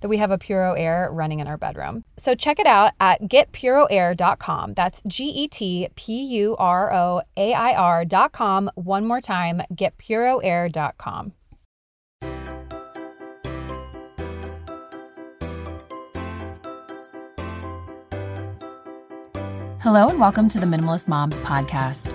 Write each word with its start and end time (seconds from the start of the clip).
that 0.00 0.08
we 0.08 0.18
have 0.18 0.30
a 0.30 0.38
Puro 0.38 0.72
Air 0.74 1.08
running 1.12 1.40
in 1.40 1.46
our 1.46 1.56
bedroom. 1.56 2.04
So 2.16 2.34
check 2.34 2.58
it 2.58 2.66
out 2.66 2.92
at 3.00 3.22
getpuroair.com. 3.22 4.74
That's 4.74 5.02
G 5.06 5.24
E 5.24 5.48
T 5.48 5.88
P 5.94 6.22
U 6.22 6.56
R 6.58 6.92
O 6.92 7.22
A 7.36 7.54
I 7.54 7.74
R.com. 7.74 8.70
One 8.74 9.06
more 9.06 9.20
time, 9.20 9.62
getpuroair.com. 9.74 11.32
Hello, 19.82 20.08
and 20.08 20.20
welcome 20.20 20.50
to 20.50 20.60
the 20.60 20.66
Minimalist 20.66 21.08
Moms 21.08 21.40
podcast. 21.40 22.14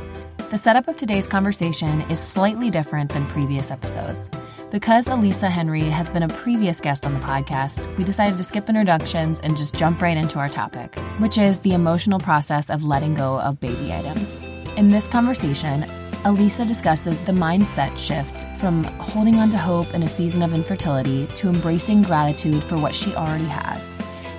The 0.51 0.57
setup 0.57 0.87
of 0.87 0.97
today's 0.97 1.27
conversation 1.27 2.01
is 2.11 2.19
slightly 2.19 2.69
different 2.69 3.11
than 3.11 3.25
previous 3.25 3.71
episodes. 3.71 4.29
Because 4.75 5.05
Alissa 5.05 5.49
Henry 5.49 5.83
has 5.83 6.09
been 6.09 6.23
a 6.23 6.27
previous 6.27 6.81
guest 6.81 7.05
on 7.05 7.13
the 7.13 7.21
podcast, 7.21 7.79
we 7.95 8.03
decided 8.03 8.35
to 8.35 8.43
skip 8.43 8.67
introductions 8.67 9.39
and 9.39 9.55
just 9.55 9.73
jump 9.73 10.01
right 10.01 10.17
into 10.17 10.37
our 10.37 10.49
topic, 10.49 10.99
which 11.19 11.37
is 11.37 11.61
the 11.61 11.71
emotional 11.71 12.19
process 12.19 12.69
of 12.69 12.83
letting 12.83 13.13
go 13.13 13.39
of 13.39 13.57
baby 13.61 13.93
items. 13.93 14.35
In 14.75 14.89
this 14.89 15.07
conversation, 15.07 15.83
Alissa 16.25 16.67
discusses 16.67 17.21
the 17.21 17.31
mindset 17.31 17.97
shift 17.97 18.45
from 18.59 18.83
holding 18.99 19.37
on 19.37 19.49
to 19.51 19.57
hope 19.57 19.93
in 19.93 20.03
a 20.03 20.09
season 20.09 20.41
of 20.43 20.53
infertility 20.53 21.25
to 21.35 21.47
embracing 21.47 22.01
gratitude 22.01 22.61
for 22.61 22.77
what 22.77 22.93
she 22.93 23.15
already 23.15 23.45
has. 23.45 23.89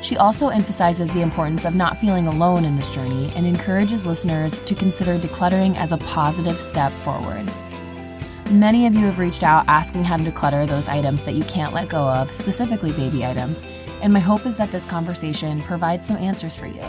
She 0.02 0.18
also 0.18 0.48
emphasizes 0.48 1.10
the 1.12 1.22
importance 1.22 1.64
of 1.64 1.74
not 1.74 1.96
feeling 1.96 2.26
alone 2.26 2.66
in 2.66 2.76
this 2.76 2.94
journey 2.94 3.32
and 3.36 3.46
encourages 3.46 4.04
listeners 4.04 4.58
to 4.66 4.74
consider 4.74 5.16
decluttering 5.18 5.76
as 5.76 5.92
a 5.92 5.96
positive 5.96 6.60
step 6.60 6.92
forward. 6.92 7.50
Many 8.50 8.86
of 8.86 8.94
you 8.94 9.06
have 9.06 9.18
reached 9.18 9.42
out 9.42 9.64
asking 9.66 10.04
how 10.04 10.16
to 10.16 10.30
declutter 10.30 10.68
those 10.68 10.88
items 10.88 11.24
that 11.24 11.34
you 11.34 11.42
can't 11.42 11.74
let 11.74 11.88
go 11.88 12.08
of, 12.08 12.32
specifically 12.32 12.92
baby 12.92 13.26
items, 13.26 13.64
and 14.00 14.12
my 14.12 14.20
hope 14.20 14.46
is 14.46 14.56
that 14.56 14.70
this 14.70 14.86
conversation 14.86 15.60
provides 15.62 16.06
some 16.06 16.16
answers 16.16 16.54
for 16.54 16.68
you, 16.68 16.82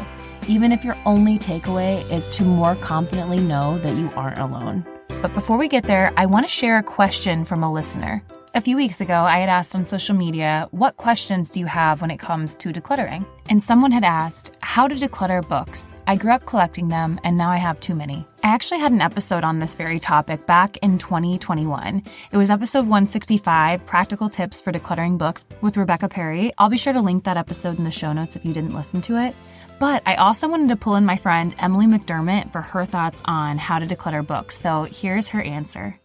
even 0.48 0.72
if 0.72 0.86
your 0.86 0.96
only 1.04 1.40
takeaway 1.40 2.08
is 2.12 2.30
to 2.30 2.44
more 2.44 2.76
confidently 2.76 3.40
know 3.40 3.80
that 3.80 3.96
you 3.96 4.12
aren't 4.16 4.38
alone. 4.38 4.86
But 5.08 5.34
before 5.34 5.58
we 5.58 5.68
get 5.68 5.84
there, 5.84 6.14
I 6.16 6.28
want 6.28 6.46
to 6.46 6.50
share 6.50 6.78
a 6.78 6.84
question 6.84 7.44
from 7.44 7.64
a 7.64 7.74
listener. 7.74 8.22
A 8.58 8.62
few 8.68 8.76
weeks 8.76 9.02
ago, 9.02 9.22
I 9.22 9.38
had 9.38 9.50
asked 9.50 9.76
on 9.76 9.86
social 9.86 10.16
media, 10.16 10.68
What 10.72 10.98
questions 10.98 11.48
do 11.48 11.60
you 11.60 11.68
have 11.68 12.02
when 12.02 12.10
it 12.10 12.18
comes 12.18 12.56
to 12.56 12.74
decluttering? 12.74 13.24
And 13.52 13.62
someone 13.62 13.92
had 13.92 14.04
asked, 14.04 14.58
How 14.62 14.88
to 14.88 14.96
declutter 14.96 15.48
books. 15.48 15.94
I 16.08 16.16
grew 16.16 16.32
up 16.32 16.48
collecting 16.48 16.88
them, 16.88 17.20
and 17.24 17.38
now 17.38 17.52
I 17.52 17.58
have 17.58 17.80
too 17.80 17.94
many. 17.94 18.26
I 18.44 18.48
actually 18.48 18.80
had 18.80 18.92
an 18.92 19.00
episode 19.00 19.44
on 19.44 19.60
this 19.60 19.76
very 19.76 20.00
topic 20.00 20.48
back 20.48 20.78
in 20.78 20.98
2021. 20.98 22.02
It 22.32 22.38
was 22.38 22.50
episode 22.50 22.88
165 22.88 23.86
Practical 23.86 24.28
Tips 24.28 24.60
for 24.60 24.72
Decluttering 24.72 25.20
Books 25.20 25.46
with 25.62 25.78
Rebecca 25.78 26.10
Perry. 26.10 26.52
I'll 26.58 26.68
be 26.68 26.80
sure 26.80 26.94
to 26.94 27.02
link 27.02 27.26
that 27.26 27.38
episode 27.38 27.78
in 27.78 27.84
the 27.84 27.92
show 27.92 28.12
notes 28.12 28.36
if 28.36 28.44
you 28.44 28.56
didn't 28.56 28.74
listen 28.74 29.04
to 29.04 29.24
it. 29.24 29.36
But 29.78 30.02
I 30.08 30.16
also 30.16 30.48
wanted 30.48 30.70
to 30.70 30.78
pull 30.78 30.96
in 30.96 31.06
my 31.06 31.18
friend 31.18 31.54
Emily 31.60 31.86
McDermott 31.86 32.52
for 32.52 32.62
her 32.62 32.86
thoughts 32.86 33.22
on 33.26 33.60
how 33.60 33.78
to 33.78 33.86
declutter 33.86 34.26
books. 34.26 34.60
So 34.60 34.86
here's 34.86 35.30
her 35.30 35.44
answer. 35.44 36.00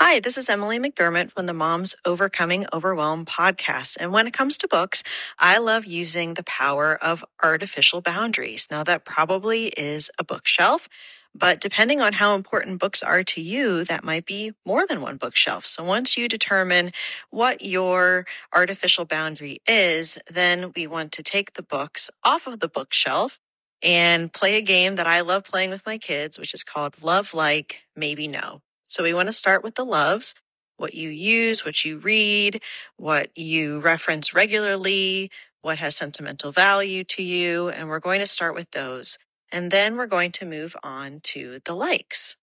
Hi, 0.00 0.20
this 0.20 0.38
is 0.38 0.48
Emily 0.48 0.78
McDermott 0.78 1.32
from 1.32 1.46
the 1.46 1.52
Moms 1.52 1.96
Overcoming 2.04 2.66
Overwhelm 2.72 3.24
podcast. 3.26 3.96
And 3.98 4.12
when 4.12 4.28
it 4.28 4.32
comes 4.32 4.56
to 4.58 4.68
books, 4.68 5.02
I 5.40 5.58
love 5.58 5.86
using 5.86 6.34
the 6.34 6.44
power 6.44 6.94
of 6.94 7.24
artificial 7.42 8.00
boundaries. 8.00 8.68
Now, 8.70 8.84
that 8.84 9.04
probably 9.04 9.66
is 9.76 10.08
a 10.16 10.22
bookshelf, 10.22 10.88
but 11.34 11.60
depending 11.60 12.00
on 12.00 12.12
how 12.12 12.36
important 12.36 12.78
books 12.78 13.02
are 13.02 13.24
to 13.24 13.40
you, 13.40 13.82
that 13.86 14.04
might 14.04 14.24
be 14.24 14.52
more 14.64 14.86
than 14.86 15.00
one 15.00 15.16
bookshelf. 15.16 15.66
So 15.66 15.82
once 15.82 16.16
you 16.16 16.28
determine 16.28 16.92
what 17.30 17.60
your 17.60 18.24
artificial 18.54 19.04
boundary 19.04 19.58
is, 19.66 20.16
then 20.30 20.70
we 20.76 20.86
want 20.86 21.10
to 21.10 21.24
take 21.24 21.54
the 21.54 21.64
books 21.64 22.08
off 22.22 22.46
of 22.46 22.60
the 22.60 22.68
bookshelf 22.68 23.40
and 23.82 24.32
play 24.32 24.58
a 24.58 24.62
game 24.62 24.94
that 24.94 25.08
I 25.08 25.22
love 25.22 25.42
playing 25.42 25.70
with 25.70 25.84
my 25.84 25.98
kids, 25.98 26.38
which 26.38 26.54
is 26.54 26.62
called 26.62 27.02
Love 27.02 27.34
Like, 27.34 27.82
Maybe 27.96 28.28
No. 28.28 28.60
So 28.88 29.02
we 29.02 29.14
want 29.14 29.28
to 29.28 29.34
start 29.34 29.62
with 29.62 29.76
the 29.76 29.84
loves, 29.84 30.34
what 30.78 30.94
you 30.94 31.10
use, 31.10 31.64
what 31.64 31.84
you 31.84 31.98
read, 31.98 32.62
what 32.96 33.30
you 33.36 33.80
reference 33.80 34.34
regularly, 34.34 35.30
what 35.62 35.78
has 35.78 35.94
sentimental 35.96 36.52
value 36.52 37.04
to 37.04 37.22
you. 37.22 37.68
And 37.68 37.88
we're 37.90 38.00
going 38.00 38.20
to 38.20 38.26
start 38.26 38.54
with 38.54 38.70
those. 38.72 39.18
And 39.52 39.70
then 39.70 39.96
we're 39.98 40.06
going 40.06 40.32
to 40.32 40.46
move 40.46 40.74
on 40.82 41.20
to 41.24 41.60
the 41.66 41.74
likes. 41.74 42.36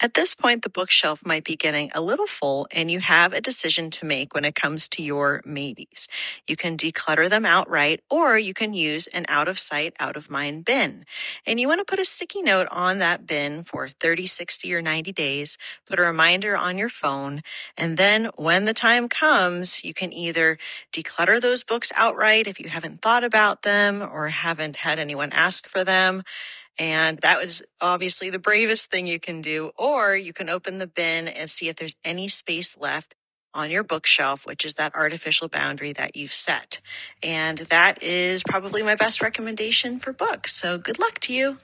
At 0.00 0.14
this 0.14 0.32
point, 0.32 0.62
the 0.62 0.70
bookshelf 0.70 1.26
might 1.26 1.42
be 1.42 1.56
getting 1.56 1.90
a 1.92 2.00
little 2.00 2.28
full 2.28 2.68
and 2.70 2.88
you 2.88 3.00
have 3.00 3.32
a 3.32 3.40
decision 3.40 3.90
to 3.90 4.06
make 4.06 4.32
when 4.32 4.44
it 4.44 4.54
comes 4.54 4.86
to 4.90 5.02
your 5.02 5.42
maybes. 5.44 6.06
You 6.46 6.54
can 6.54 6.76
declutter 6.76 7.28
them 7.28 7.44
outright 7.44 8.00
or 8.08 8.38
you 8.38 8.54
can 8.54 8.74
use 8.74 9.08
an 9.08 9.26
out 9.28 9.48
of 9.48 9.58
sight, 9.58 9.94
out 9.98 10.16
of 10.16 10.30
mind 10.30 10.64
bin. 10.64 11.04
And 11.44 11.58
you 11.58 11.66
want 11.66 11.80
to 11.80 11.84
put 11.84 11.98
a 11.98 12.04
sticky 12.04 12.42
note 12.42 12.68
on 12.70 13.00
that 13.00 13.26
bin 13.26 13.64
for 13.64 13.88
30, 13.88 14.26
60 14.28 14.72
or 14.72 14.82
90 14.82 15.12
days. 15.12 15.58
Put 15.84 15.98
a 15.98 16.02
reminder 16.02 16.56
on 16.56 16.78
your 16.78 16.90
phone. 16.90 17.42
And 17.76 17.96
then 17.96 18.30
when 18.36 18.66
the 18.66 18.74
time 18.74 19.08
comes, 19.08 19.84
you 19.84 19.94
can 19.94 20.12
either 20.12 20.58
declutter 20.92 21.40
those 21.40 21.64
books 21.64 21.90
outright 21.96 22.46
if 22.46 22.60
you 22.60 22.68
haven't 22.68 23.02
thought 23.02 23.24
about 23.24 23.62
them 23.62 24.00
or 24.00 24.28
haven't 24.28 24.76
had 24.76 25.00
anyone 25.00 25.32
ask 25.32 25.66
for 25.66 25.82
them 25.82 26.22
and 26.78 27.18
that 27.18 27.40
was 27.40 27.62
obviously 27.80 28.30
the 28.30 28.38
bravest 28.38 28.90
thing 28.90 29.06
you 29.06 29.18
can 29.18 29.42
do. 29.42 29.72
Or 29.76 30.14
you 30.16 30.32
can 30.32 30.48
open 30.48 30.78
the 30.78 30.86
bin 30.86 31.28
and 31.28 31.50
see 31.50 31.68
if 31.68 31.76
there's 31.76 31.96
any 32.04 32.28
space 32.28 32.78
left 32.78 33.14
on 33.54 33.70
your 33.70 33.82
bookshelf, 33.82 34.46
which 34.46 34.64
is 34.64 34.74
that 34.74 34.94
artificial 34.94 35.48
boundary 35.48 35.92
that 35.94 36.16
you've 36.16 36.34
set. 36.34 36.80
And 37.22 37.58
that 37.58 38.02
is 38.02 38.42
probably 38.42 38.82
my 38.82 38.94
best 38.94 39.20
recommendation 39.20 39.98
for 39.98 40.12
books. 40.12 40.54
So 40.54 40.78
good 40.78 40.98
luck 40.98 41.18
to 41.20 41.32
you. 41.32 41.58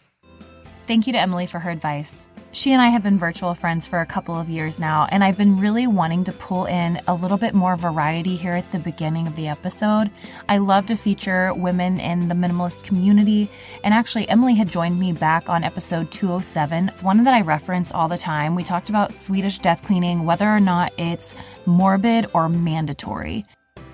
Thank 0.87 1.07
you 1.07 1.13
to 1.13 1.21
Emily 1.21 1.47
for 1.47 1.61
her 1.61 1.71
advice. 1.71 2.27
She 2.55 2.73
and 2.73 2.81
I 2.81 2.87
have 2.87 3.03
been 3.03 3.19
virtual 3.19 3.53
friends 3.53 3.89
for 3.89 3.99
a 4.01 4.07
couple 4.07 4.39
of 4.39 4.49
years 4.49 4.79
now, 4.79 5.09
and 5.11 5.25
I've 5.25 5.37
been 5.37 5.59
really 5.59 5.89
wanting 5.89 6.23
to 6.23 6.33
pull 6.33 6.67
in 6.67 7.01
a 7.09 7.15
little 7.15 7.37
bit 7.37 7.53
more 7.53 7.75
variety 7.75 8.37
here 8.37 8.53
at 8.53 8.71
the 8.71 8.79
beginning 8.79 9.27
of 9.27 9.35
the 9.35 9.49
episode. 9.49 10.09
I 10.49 10.59
love 10.59 10.87
to 10.87 10.95
feature 10.95 11.53
women 11.53 11.99
in 11.99 12.29
the 12.29 12.35
minimalist 12.37 12.85
community, 12.85 13.51
and 13.83 13.93
actually, 13.93 14.29
Emily 14.29 14.55
had 14.55 14.71
joined 14.71 15.01
me 15.01 15.11
back 15.11 15.49
on 15.49 15.65
episode 15.65 16.13
207. 16.13 16.91
It's 16.91 17.03
one 17.03 17.25
that 17.25 17.35
I 17.35 17.41
reference 17.41 17.91
all 17.91 18.07
the 18.07 18.17
time. 18.17 18.55
We 18.55 18.63
talked 18.63 18.89
about 18.89 19.17
Swedish 19.17 19.59
death 19.59 19.83
cleaning, 19.83 20.25
whether 20.25 20.49
or 20.49 20.61
not 20.61 20.93
it's 20.97 21.35
morbid 21.67 22.31
or 22.35 22.49
mandatory. 22.49 23.45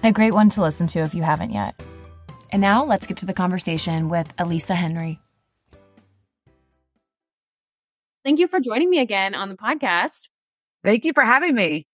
A 0.05 0.13
great 0.13 0.35
one 0.35 0.51
to 0.51 0.61
listen 0.61 0.87
to 0.89 0.99
if 0.99 1.15
you 1.15 1.23
haven't 1.23 1.53
yet. 1.53 1.83
And 2.51 2.61
now 2.61 2.85
let's 2.85 3.07
get 3.07 3.17
to 3.19 3.27
the 3.27 3.33
conversation 3.33 4.11
with 4.11 4.37
Alissa 4.37 4.75
Henry. 4.75 5.19
Thank 8.25 8.39
you 8.39 8.47
for 8.47 8.61
joining 8.61 8.91
me 8.91 8.99
again 8.99 9.35
on 9.35 9.49
the 9.49 9.57
podcast. 9.57 10.29
Thank 10.85 11.05
you 11.05 11.13
for 11.13 11.25
having 11.25 11.55
me. 11.55 11.87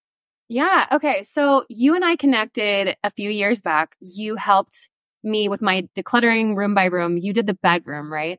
Yeah. 0.48 0.86
Okay. 0.92 1.22
So 1.24 1.64
you 1.68 1.94
and 1.94 2.04
I 2.04 2.16
connected 2.16 2.96
a 3.02 3.10
few 3.10 3.30
years 3.30 3.60
back. 3.60 3.96
You 4.00 4.36
helped 4.36 4.88
me 5.22 5.48
with 5.48 5.60
my 5.62 5.88
decluttering 5.96 6.56
room 6.56 6.74
by 6.74 6.84
room. 6.84 7.16
You 7.16 7.32
did 7.32 7.46
the 7.46 7.54
bedroom, 7.54 8.12
right? 8.12 8.38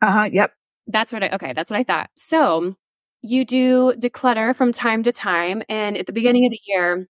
Uh 0.00 0.12
huh. 0.12 0.28
Yep. 0.32 0.52
That's 0.86 1.12
what 1.12 1.24
I, 1.24 1.30
okay. 1.30 1.52
That's 1.52 1.70
what 1.70 1.78
I 1.78 1.84
thought. 1.84 2.10
So 2.16 2.76
you 3.22 3.44
do 3.44 3.92
declutter 3.94 4.54
from 4.54 4.72
time 4.72 5.02
to 5.02 5.12
time. 5.12 5.62
And 5.68 5.96
at 5.96 6.06
the 6.06 6.12
beginning 6.12 6.46
of 6.46 6.52
the 6.52 6.60
year, 6.66 7.06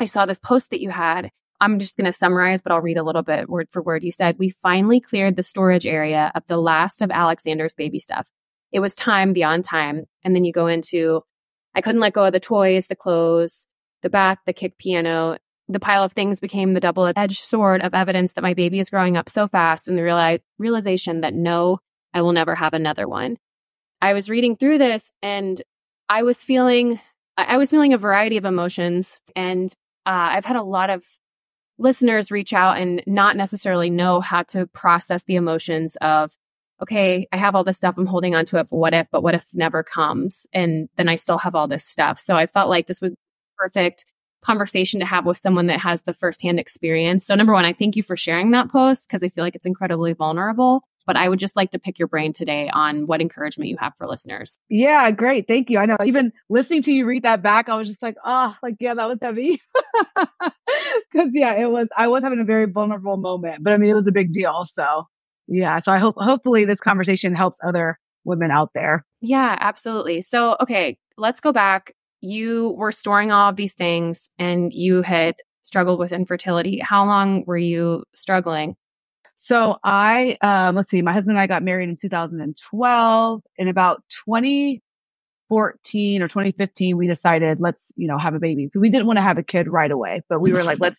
I 0.00 0.06
saw 0.06 0.26
this 0.26 0.38
post 0.38 0.70
that 0.70 0.80
you 0.80 0.90
had 0.90 1.30
I'm 1.62 1.78
just 1.78 1.96
going 1.96 2.06
to 2.06 2.12
summarize, 2.12 2.60
but 2.60 2.72
I'll 2.72 2.80
read 2.80 2.96
a 2.96 3.04
little 3.04 3.22
bit 3.22 3.48
word 3.48 3.68
for 3.70 3.80
word. 3.80 4.02
You 4.02 4.10
said, 4.10 4.36
We 4.36 4.50
finally 4.50 4.98
cleared 4.98 5.36
the 5.36 5.44
storage 5.44 5.86
area 5.86 6.32
of 6.34 6.42
the 6.48 6.56
last 6.56 7.02
of 7.02 7.12
Alexander's 7.12 7.72
baby 7.72 8.00
stuff. 8.00 8.28
It 8.72 8.80
was 8.80 8.94
time 8.94 9.32
beyond 9.32 9.64
time. 9.64 10.06
And 10.24 10.34
then 10.34 10.44
you 10.44 10.52
go 10.52 10.66
into, 10.66 11.22
I 11.74 11.80
couldn't 11.80 12.00
let 12.00 12.14
go 12.14 12.24
of 12.24 12.32
the 12.32 12.40
toys, 12.40 12.86
the 12.86 12.96
clothes, 12.96 13.66
the 14.02 14.10
bath, 14.10 14.38
the 14.46 14.52
kick 14.52 14.78
piano. 14.78 15.38
The 15.68 15.80
pile 15.80 16.02
of 16.02 16.12
things 16.12 16.40
became 16.40 16.74
the 16.74 16.80
double 16.80 17.10
edged 17.16 17.38
sword 17.38 17.82
of 17.82 17.94
evidence 17.94 18.32
that 18.32 18.42
my 18.42 18.52
baby 18.52 18.78
is 18.80 18.90
growing 18.90 19.16
up 19.16 19.28
so 19.28 19.46
fast 19.46 19.88
and 19.88 19.96
the 19.96 20.02
reali- 20.02 20.40
realization 20.58 21.20
that 21.20 21.34
no, 21.34 21.78
I 22.12 22.22
will 22.22 22.32
never 22.32 22.54
have 22.54 22.74
another 22.74 23.06
one. 23.08 23.36
I 24.00 24.12
was 24.12 24.28
reading 24.28 24.56
through 24.56 24.78
this 24.78 25.12
and 25.22 25.62
I 26.08 26.24
was 26.24 26.42
feeling 26.42 27.00
I 27.36 27.56
was 27.56 27.70
feeling 27.70 27.94
a 27.94 27.98
variety 27.98 28.36
of 28.36 28.44
emotions 28.44 29.18
and 29.34 29.72
uh, 30.04 30.34
I've 30.34 30.44
had 30.44 30.56
a 30.56 30.62
lot 30.62 30.90
of 30.90 31.04
listeners 31.78 32.30
reach 32.30 32.52
out 32.52 32.78
and 32.78 33.02
not 33.06 33.36
necessarily 33.36 33.88
know 33.88 34.20
how 34.20 34.42
to 34.42 34.66
process 34.66 35.24
the 35.24 35.36
emotions 35.36 35.96
of 36.02 36.32
okay 36.82 37.26
i 37.32 37.36
have 37.36 37.54
all 37.54 37.64
this 37.64 37.76
stuff 37.76 37.96
i'm 37.96 38.06
holding 38.06 38.34
on 38.34 38.44
to 38.44 38.58
it 38.58 38.66
what 38.70 38.94
if 38.94 39.06
but 39.10 39.22
what 39.22 39.34
if 39.34 39.46
never 39.54 39.82
comes 39.82 40.46
and 40.52 40.88
then 40.96 41.08
i 41.08 41.14
still 41.14 41.38
have 41.38 41.54
all 41.54 41.68
this 41.68 41.84
stuff 41.84 42.18
so 42.18 42.36
i 42.36 42.46
felt 42.46 42.68
like 42.68 42.86
this 42.86 43.00
was 43.00 43.12
perfect 43.56 44.04
conversation 44.42 44.98
to 44.98 45.06
have 45.06 45.24
with 45.24 45.38
someone 45.38 45.68
that 45.68 45.78
has 45.78 46.02
the 46.02 46.14
firsthand 46.14 46.58
experience 46.58 47.24
so 47.24 47.34
number 47.34 47.52
one 47.52 47.64
i 47.64 47.72
thank 47.72 47.96
you 47.96 48.02
for 48.02 48.16
sharing 48.16 48.50
that 48.50 48.70
post 48.70 49.08
because 49.08 49.22
i 49.22 49.28
feel 49.28 49.44
like 49.44 49.54
it's 49.54 49.66
incredibly 49.66 50.12
vulnerable 50.12 50.82
but 51.06 51.16
I 51.16 51.28
would 51.28 51.38
just 51.38 51.56
like 51.56 51.70
to 51.70 51.78
pick 51.78 51.98
your 51.98 52.08
brain 52.08 52.32
today 52.32 52.68
on 52.68 53.06
what 53.06 53.20
encouragement 53.20 53.70
you 53.70 53.76
have 53.78 53.94
for 53.96 54.06
listeners. 54.06 54.58
Yeah, 54.68 55.10
great. 55.10 55.46
Thank 55.48 55.70
you. 55.70 55.78
I 55.78 55.86
know 55.86 55.96
even 56.04 56.32
listening 56.48 56.82
to 56.84 56.92
you 56.92 57.06
read 57.06 57.24
that 57.24 57.42
back, 57.42 57.68
I 57.68 57.76
was 57.76 57.88
just 57.88 58.02
like, 58.02 58.16
oh, 58.24 58.54
like, 58.62 58.76
yeah, 58.80 58.94
that 58.94 59.08
was 59.08 59.18
heavy. 59.20 59.60
Cause 61.12 61.30
yeah, 61.32 61.54
it 61.54 61.70
was, 61.70 61.88
I 61.96 62.08
was 62.08 62.22
having 62.22 62.40
a 62.40 62.44
very 62.44 62.66
vulnerable 62.66 63.16
moment, 63.16 63.62
but 63.62 63.72
I 63.72 63.76
mean, 63.76 63.90
it 63.90 63.94
was 63.94 64.06
a 64.06 64.12
big 64.12 64.32
deal. 64.32 64.66
So 64.76 65.06
yeah. 65.46 65.80
So 65.80 65.92
I 65.92 65.98
hope, 65.98 66.14
hopefully 66.18 66.64
this 66.64 66.80
conversation 66.80 67.34
helps 67.34 67.58
other 67.64 67.98
women 68.24 68.50
out 68.50 68.70
there. 68.74 69.04
Yeah, 69.20 69.56
absolutely. 69.60 70.20
So, 70.20 70.56
okay, 70.60 70.98
let's 71.16 71.40
go 71.40 71.52
back. 71.52 71.94
You 72.20 72.74
were 72.78 72.92
storing 72.92 73.32
all 73.32 73.50
of 73.50 73.56
these 73.56 73.74
things 73.74 74.30
and 74.38 74.72
you 74.72 75.02
had 75.02 75.36
struggled 75.62 75.98
with 75.98 76.12
infertility. 76.12 76.78
How 76.78 77.04
long 77.04 77.44
were 77.46 77.58
you 77.58 78.04
struggling? 78.14 78.76
So 79.36 79.76
I, 79.82 80.36
um, 80.40 80.76
let's 80.76 80.90
see, 80.90 81.02
my 81.02 81.12
husband 81.12 81.36
and 81.36 81.42
I 81.42 81.48
got 81.48 81.64
married 81.64 81.88
in 81.88 81.96
2012. 81.96 83.42
In 83.58 83.68
about 83.68 84.02
2014 84.26 86.22
or 86.22 86.28
2015, 86.28 86.96
we 86.96 87.08
decided 87.08 87.60
let's, 87.60 87.90
you 87.96 88.06
know, 88.06 88.18
have 88.18 88.34
a 88.34 88.38
baby. 88.38 88.70
We 88.74 88.88
didn't 88.88 89.06
want 89.06 89.16
to 89.16 89.22
have 89.22 89.38
a 89.38 89.42
kid 89.42 89.66
right 89.66 89.90
away, 89.90 90.22
but 90.28 90.40
we 90.40 90.52
were 90.52 90.62
like, 90.62 90.78
let's, 90.80 90.96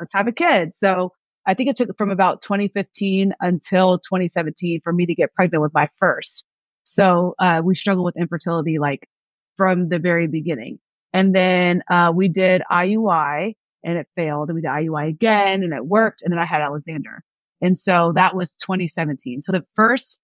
let's 0.00 0.14
have 0.14 0.26
a 0.26 0.32
kid. 0.32 0.72
So 0.82 1.12
I 1.46 1.54
think 1.54 1.70
it 1.70 1.76
took 1.76 1.96
from 1.98 2.10
about 2.10 2.42
2015 2.42 3.34
until 3.40 3.98
2017 3.98 4.80
for 4.82 4.92
me 4.92 5.06
to 5.06 5.14
get 5.14 5.34
pregnant 5.34 5.62
with 5.62 5.74
my 5.74 5.88
first. 5.98 6.44
So, 6.84 7.34
uh, 7.38 7.62
we 7.64 7.74
struggled 7.74 8.04
with 8.04 8.16
infertility 8.16 8.78
like 8.78 9.08
from 9.56 9.88
the 9.88 9.98
very 9.98 10.26
beginning. 10.26 10.78
And 11.12 11.34
then, 11.34 11.82
uh, 11.90 12.12
we 12.14 12.28
did 12.28 12.62
IUI 12.70 13.54
and 13.84 13.98
it 13.98 14.08
failed 14.16 14.48
and 14.48 14.56
we 14.56 14.62
did 14.62 14.70
IUI 14.70 15.08
again 15.08 15.62
and 15.62 15.72
it 15.72 15.84
worked. 15.84 16.22
And 16.22 16.32
then 16.32 16.38
I 16.38 16.46
had 16.46 16.60
Alexander. 16.60 17.22
And 17.60 17.78
so 17.78 18.12
that 18.14 18.34
was 18.34 18.50
2017. 18.62 19.40
So 19.42 19.52
the 19.52 19.64
first 19.76 20.18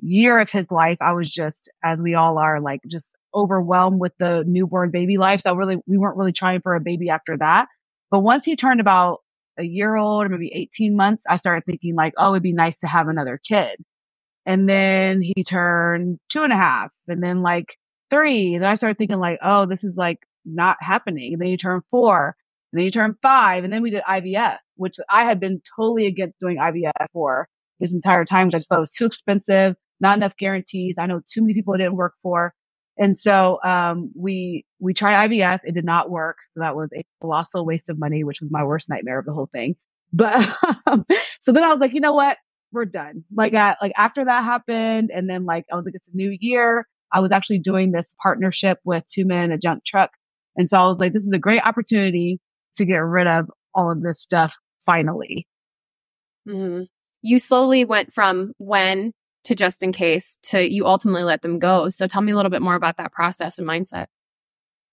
year 0.00 0.40
of 0.40 0.50
his 0.50 0.70
life, 0.70 0.98
I 1.00 1.12
was 1.12 1.30
just, 1.30 1.70
as 1.84 1.98
we 1.98 2.14
all 2.14 2.38
are, 2.38 2.60
like 2.60 2.80
just 2.86 3.06
overwhelmed 3.34 4.00
with 4.00 4.12
the 4.18 4.42
newborn 4.46 4.90
baby 4.90 5.16
life. 5.16 5.40
So 5.42 5.54
really, 5.54 5.76
we 5.86 5.98
weren't 5.98 6.16
really 6.16 6.32
trying 6.32 6.60
for 6.62 6.74
a 6.74 6.80
baby 6.80 7.10
after 7.10 7.36
that. 7.38 7.66
But 8.10 8.20
once 8.20 8.44
he 8.44 8.56
turned 8.56 8.80
about 8.80 9.20
a 9.60 9.64
year 9.64 9.96
old 9.96 10.26
or 10.26 10.30
maybe 10.30 10.52
18 10.54 10.96
months, 10.96 11.22
I 11.28 11.36
started 11.36 11.66
thinking 11.66 11.96
like, 11.96 12.14
oh, 12.18 12.32
it'd 12.32 12.44
be 12.44 12.54
nice 12.54 12.78
to 12.78 12.88
have 12.88 13.08
another 13.08 13.40
kid. 13.46 13.78
And 14.46 14.68
then 14.68 15.22
he 15.22 15.44
turned 15.44 16.18
two 16.30 16.42
and 16.42 16.52
a 16.52 16.56
half 16.56 16.90
and 17.08 17.22
then 17.22 17.42
like 17.42 17.76
three. 18.10 18.58
Then 18.58 18.68
I 18.68 18.74
started 18.74 18.98
thinking 18.98 19.18
like, 19.20 19.38
oh, 19.42 19.66
this 19.66 19.84
is 19.84 19.94
like 19.96 20.18
not 20.44 20.76
happening. 20.80 21.32
And 21.34 21.42
then 21.42 21.48
he 21.48 21.56
turned 21.56 21.82
four 21.90 22.36
and 22.72 22.78
then 22.78 22.84
you 22.86 22.90
turn 22.90 23.16
five, 23.22 23.64
and 23.64 23.72
then 23.72 23.82
we 23.82 23.90
did 23.90 24.02
IVF, 24.04 24.58
which 24.76 24.96
I 25.10 25.24
had 25.24 25.40
been 25.40 25.60
totally 25.76 26.06
against 26.06 26.38
doing 26.40 26.58
IVF 26.58 26.92
for 27.12 27.48
this 27.80 27.92
entire 27.94 28.24
time. 28.24 28.48
I 28.48 28.50
just 28.50 28.68
thought 28.68 28.78
it 28.78 28.80
was 28.80 28.90
too 28.90 29.06
expensive, 29.06 29.76
not 30.00 30.16
enough 30.18 30.36
guarantees. 30.38 30.96
I 30.98 31.06
know 31.06 31.20
too 31.28 31.42
many 31.42 31.54
people 31.54 31.74
it 31.74 31.78
didn't 31.78 31.96
work 31.96 32.14
for. 32.22 32.54
And 33.00 33.18
so, 33.18 33.58
um, 33.64 34.12
we, 34.14 34.66
we 34.78 34.92
tried 34.94 35.30
IVF. 35.30 35.60
It 35.64 35.74
did 35.74 35.86
not 35.86 36.10
work. 36.10 36.36
So 36.54 36.60
that 36.60 36.76
was 36.76 36.90
a 36.94 37.02
colossal 37.20 37.64
waste 37.64 37.88
of 37.88 37.98
money, 37.98 38.22
which 38.24 38.40
was 38.40 38.50
my 38.50 38.62
worst 38.62 38.88
nightmare 38.88 39.18
of 39.18 39.24
the 39.24 39.32
whole 39.32 39.48
thing. 39.50 39.74
But, 40.12 40.48
um, 40.86 41.06
so 41.40 41.52
then 41.52 41.64
I 41.64 41.70
was 41.70 41.80
like, 41.80 41.94
you 41.94 42.00
know 42.00 42.12
what? 42.12 42.36
We're 42.72 42.84
done. 42.84 43.24
Like, 43.34 43.54
at, 43.54 43.78
like 43.82 43.92
after 43.96 44.24
that 44.24 44.44
happened, 44.44 45.10
and 45.12 45.28
then 45.28 45.46
like, 45.46 45.64
I 45.72 45.76
was 45.76 45.84
like, 45.84 45.94
it's 45.94 46.08
a 46.08 46.16
new 46.16 46.36
year. 46.38 46.86
I 47.12 47.20
was 47.20 47.32
actually 47.32 47.60
doing 47.60 47.90
this 47.90 48.06
partnership 48.22 48.78
with 48.84 49.02
two 49.08 49.24
men 49.24 49.44
in 49.44 49.52
a 49.52 49.58
junk 49.58 49.82
truck. 49.84 50.10
And 50.56 50.68
so 50.68 50.78
I 50.78 50.86
was 50.86 50.98
like, 50.98 51.12
this 51.12 51.26
is 51.26 51.32
a 51.32 51.38
great 51.38 51.62
opportunity 51.64 52.38
to 52.76 52.84
get 52.84 52.98
rid 52.98 53.26
of 53.26 53.50
all 53.74 53.90
of 53.90 54.02
this 54.02 54.20
stuff 54.20 54.52
finally. 54.86 55.46
Mm-hmm. 56.48 56.84
You 57.22 57.38
slowly 57.38 57.84
went 57.84 58.12
from 58.12 58.52
when 58.58 59.12
to 59.44 59.54
just 59.54 59.82
in 59.82 59.92
case 59.92 60.38
to 60.42 60.62
you 60.62 60.86
ultimately 60.86 61.22
let 61.22 61.42
them 61.42 61.58
go. 61.58 61.88
So 61.88 62.06
tell 62.06 62.22
me 62.22 62.32
a 62.32 62.36
little 62.36 62.50
bit 62.50 62.62
more 62.62 62.74
about 62.74 62.98
that 62.98 63.12
process 63.12 63.58
and 63.58 63.66
mindset. 63.66 64.06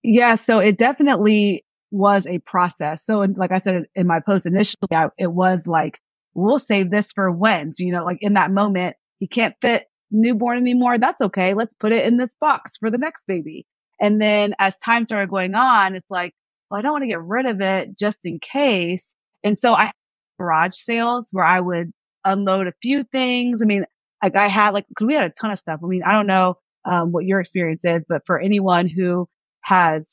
Yeah, 0.04 0.36
so 0.36 0.60
it 0.60 0.78
definitely 0.78 1.66
was 1.92 2.26
a 2.28 2.40
process. 2.40 3.06
So, 3.06 3.20
like 3.20 3.52
I 3.52 3.60
said 3.60 3.86
in 3.96 4.08
my 4.08 4.20
post 4.20 4.46
initially, 4.46 4.90
I, 4.92 5.08
it 5.18 5.32
was 5.32 5.68
like, 5.68 6.00
we'll 6.34 6.60
save 6.60 6.90
this 6.90 7.12
for 7.14 7.32
when. 7.32 7.74
So, 7.74 7.84
you 7.84 7.92
know, 7.92 8.06
like 8.06 8.20
in 8.22 8.34
that 8.34 8.52
moment, 8.52 8.96
he 9.20 9.28
can't 9.28 9.56
fit 9.62 9.88
newborn 10.12 10.58
anymore. 10.58 10.98
That's 10.98 11.22
okay. 11.22 11.54
Let's 11.54 11.74
put 11.80 11.92
it 11.92 12.06
in 12.06 12.18
this 12.18 12.30
box 12.40 12.78
for 12.80 12.92
the 12.92 12.98
next 12.98 13.22
baby. 13.28 13.66
And 14.00 14.22
then 14.22 14.54
as 14.60 14.78
time 14.78 15.04
started 15.06 15.30
going 15.30 15.56
on, 15.56 15.96
it's 15.96 16.10
like, 16.10 16.34
well, 16.70 16.80
I 16.80 16.84
don't 16.84 16.92
want 16.92 17.04
to 17.04 17.08
get 17.08 17.22
rid 17.22 17.46
of 17.46 17.62
it 17.62 17.98
just 17.98 18.20
in 18.24 18.40
case. 18.40 19.14
And 19.44 19.60
so 19.60 19.74
I 19.74 19.92
garage 20.40 20.76
sales 20.76 21.28
where 21.32 21.46
I 21.46 21.60
would 21.60 21.92
unload 22.24 22.68
a 22.68 22.74
few 22.82 23.04
things. 23.04 23.62
I 23.62 23.66
mean, 23.66 23.86
like 24.22 24.36
I 24.36 24.48
had 24.48 24.72
like, 24.72 24.86
cause 24.98 25.06
we 25.06 25.14
had 25.14 25.24
a 25.24 25.30
ton 25.30 25.52
of 25.52 25.60
stuff. 25.60 25.80
I 25.84 25.88
mean, 25.88 26.04
I 26.04 26.14
don't 26.14 26.28
know, 26.28 26.58
um, 26.86 27.12
what 27.12 27.26
your 27.26 27.40
experience 27.40 27.82
is, 27.84 28.04
but 28.08 28.26
for 28.26 28.40
anyone 28.40 28.88
who 28.88 29.28
has 29.62 30.04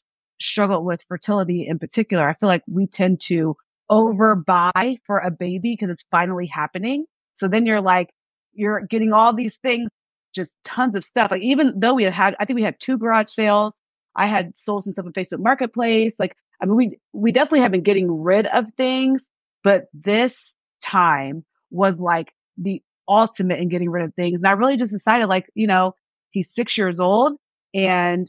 struggled 0.41 0.85
with 0.85 1.05
fertility 1.09 1.67
in 1.69 1.79
particular, 1.79 2.29
I 2.29 2.35
feel 2.35 2.49
like 2.49 2.63
we 2.67 2.87
tend 2.87 3.21
to 3.23 3.57
overbuy 3.91 4.99
for 5.07 5.19
a 5.19 5.31
baby 5.31 5.77
because 5.79 5.91
it's 5.91 6.05
finally 6.11 6.47
happening. 6.47 7.07
So 7.35 7.49
then 7.49 7.67
you're 7.67 7.81
like, 7.81 8.11
you're 8.53 8.81
getting 8.81 9.13
all 9.13 9.35
these 9.35 9.57
things, 9.59 9.89
just 10.35 10.53
tons 10.65 10.97
of 10.97 11.05
stuff. 11.05 11.31
Like 11.31 11.43
even 11.43 11.75
though 11.77 11.95
we 11.95 12.05
had 12.05 12.13
had, 12.13 12.37
I 12.39 12.45
think 12.45 12.57
we 12.57 12.63
had 12.63 12.81
two 12.81 12.99
garage 12.99 13.29
sales. 13.29 13.73
I 14.17 14.27
had 14.27 14.53
sold 14.57 14.85
some 14.85 14.93
stuff 14.93 15.07
on 15.07 15.13
Facebook 15.13 15.41
Marketplace. 15.41 16.15
Like 16.19 16.37
I 16.61 16.67
mean, 16.67 16.77
we, 16.77 16.99
we 17.13 17.33
definitely 17.33 17.61
have 17.61 17.73
been 17.73 17.83
getting 17.83 18.23
rid 18.23 18.47
of 18.47 18.67
things, 18.77 19.29
but 19.63 19.87
this 19.93 20.55
time 20.83 21.45
was 21.71 21.99
like 21.99 22.33
the 22.57 22.83
ultimate 23.09 23.59
in 23.59 23.69
getting 23.69 23.91
rid 23.91 24.05
of 24.05 24.15
things. 24.15 24.37
And 24.37 24.47
I 24.47 24.53
really 24.53 24.77
just 24.77 24.93
decided 24.93 25.27
like, 25.27 25.47
you 25.55 25.67
know, 25.67 25.95
he's 26.31 26.51
six 26.55 26.77
years 26.79 27.01
old 27.01 27.37
and 27.75 28.29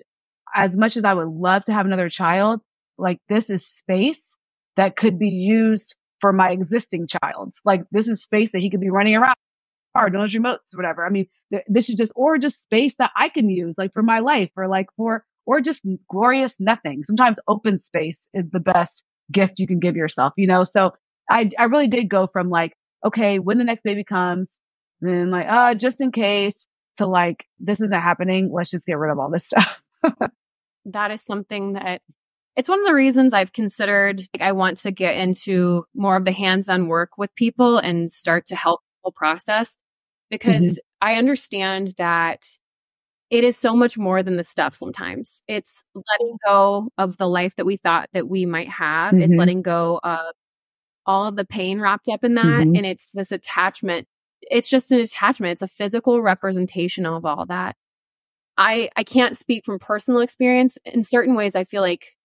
as 0.54 0.76
much 0.76 0.98
as 0.98 1.04
I 1.04 1.14
would 1.14 1.28
love 1.28 1.64
to 1.66 1.74
have 1.74 1.86
another 1.86 2.10
child, 2.10 2.62
like 2.98 3.20
this 3.30 3.50
is 3.50 3.68
space 3.68 4.38
that 4.78 4.96
could 4.96 5.20
be 5.20 5.30
used 5.30 5.96
for 6.22 6.32
my 6.32 6.52
existing 6.52 7.08
child. 7.08 7.54
Like 7.66 7.84
this 7.92 8.08
is 8.08 8.24
space 8.24 8.52
that 8.54 8.62
he 8.62 8.70
could 8.70 8.80
be 8.80 8.90
running 8.90 9.16
around 9.16 9.36
or 9.96 10.10
those 10.10 10.34
remotes, 10.36 10.76
whatever. 10.76 11.06
I 11.06 11.10
mean, 11.10 11.28
th- 11.52 11.64
this 11.68 11.90
is 11.90 11.96
just, 11.96 12.12
or 12.16 12.38
just 12.38 12.60
space 12.60 12.96
that 13.00 13.12
I 13.16 13.30
can 13.30 13.50
use 13.50 13.76
like 13.78 13.94
for 13.94 14.04
my 14.04 14.20
life 14.20 14.50
or 14.56 14.68
like 14.68 14.88
for 14.98 15.26
or 15.46 15.62
just 15.62 15.82
glorious 16.10 16.60
nothing. 16.60 17.04
Sometimes 17.04 17.38
open 17.48 17.82
space 17.82 18.18
is 18.34 18.46
the 18.52 18.60
best 18.60 19.04
gift 19.32 19.60
you 19.60 19.68
can 19.68 19.80
give 19.80 19.96
yourself, 19.96 20.34
you 20.38 20.48
know? 20.48 20.64
So 20.64 20.94
I, 21.30 21.52
I 21.58 21.66
really 21.66 21.88
did 21.88 22.10
go 22.10 22.28
from 22.28 22.50
like, 22.50 22.74
okay, 23.06 23.40
when 23.40 23.58
the 23.58 23.64
next 23.64 23.84
baby 23.84 24.04
comes, 24.04 24.48
then 25.02 25.32
like, 25.32 25.48
uh, 25.48 25.76
just 25.76 26.00
in 26.00 26.12
case 26.12 26.68
to 26.98 27.06
like, 27.06 27.46
this 27.60 27.82
isn't 27.82 27.92
happening. 27.92 28.52
Let's 28.52 28.72
just 28.72 28.86
get 28.86 28.98
rid 28.98 29.12
of 29.12 29.20
all 29.20 29.30
this 29.30 29.46
stuff. 29.46 29.82
that 30.86 31.12
is 31.12 31.22
something 31.22 31.74
that 31.74 32.02
it's 32.56 32.70
one 32.70 32.80
of 32.80 32.86
the 32.86 32.94
reasons 32.94 33.34
I've 33.34 33.52
considered 33.52 34.20
like 34.34 34.42
I 34.42 34.54
want 34.54 34.78
to 34.80 34.92
get 34.92 35.18
into 35.18 35.86
more 35.94 36.16
of 36.16 36.26
the 36.26 36.32
hands-on 36.32 36.88
work 36.88 37.18
with 37.18 37.36
people 37.36 37.78
and 37.78 38.12
start 38.12 38.46
to 38.48 38.56
help 38.56 38.82
people 38.98 39.12
process 39.12 39.78
because 40.30 40.64
mm-hmm. 40.64 40.78
I 41.02 41.16
understand 41.16 41.94
that 41.98 42.46
it 43.30 43.44
is 43.44 43.58
so 43.58 43.76
much 43.76 43.98
more 43.98 44.24
than 44.24 44.38
the 44.38 44.44
stuff 44.44 44.76
sometimes. 44.76 45.42
It's 45.48 45.84
letting 45.96 46.38
go 46.46 46.90
of 46.98 47.18
the 47.18 47.28
life 47.28 47.56
that 47.56 47.66
we 47.66 47.76
thought 47.76 48.10
that 48.14 48.30
we 48.30 48.46
might 48.46 48.70
have. 48.70 49.14
Mm-hmm. 49.14 49.24
It's 49.24 49.36
letting 49.36 49.62
go 49.62 50.00
of 50.04 50.34
all 51.06 51.28
of 51.28 51.36
the 51.36 51.46
pain 51.46 51.80
wrapped 51.80 52.08
up 52.08 52.24
in 52.24 52.36
that. 52.36 52.46
Mm-hmm. 52.46 52.76
And 52.76 52.86
it's 52.86 53.12
this 53.12 53.32
attachment. 53.32 54.08
It's 54.50 54.70
just 54.70 54.92
an 54.92 55.00
attachment. 55.00 55.54
It's 55.54 55.62
a 55.62 55.68
physical 55.68 56.22
representation 56.22 57.06
of 57.06 57.26
all 57.26 57.46
that. 57.48 57.76
I, 58.58 58.90
I 58.96 59.04
can't 59.04 59.36
speak 59.38 59.66
from 59.66 59.80
personal 59.80 60.22
experience. 60.22 60.78
In 60.86 61.04
certain 61.04 61.36
ways, 61.36 61.56
I 61.56 61.64
feel 61.64 61.82
like 61.82 62.16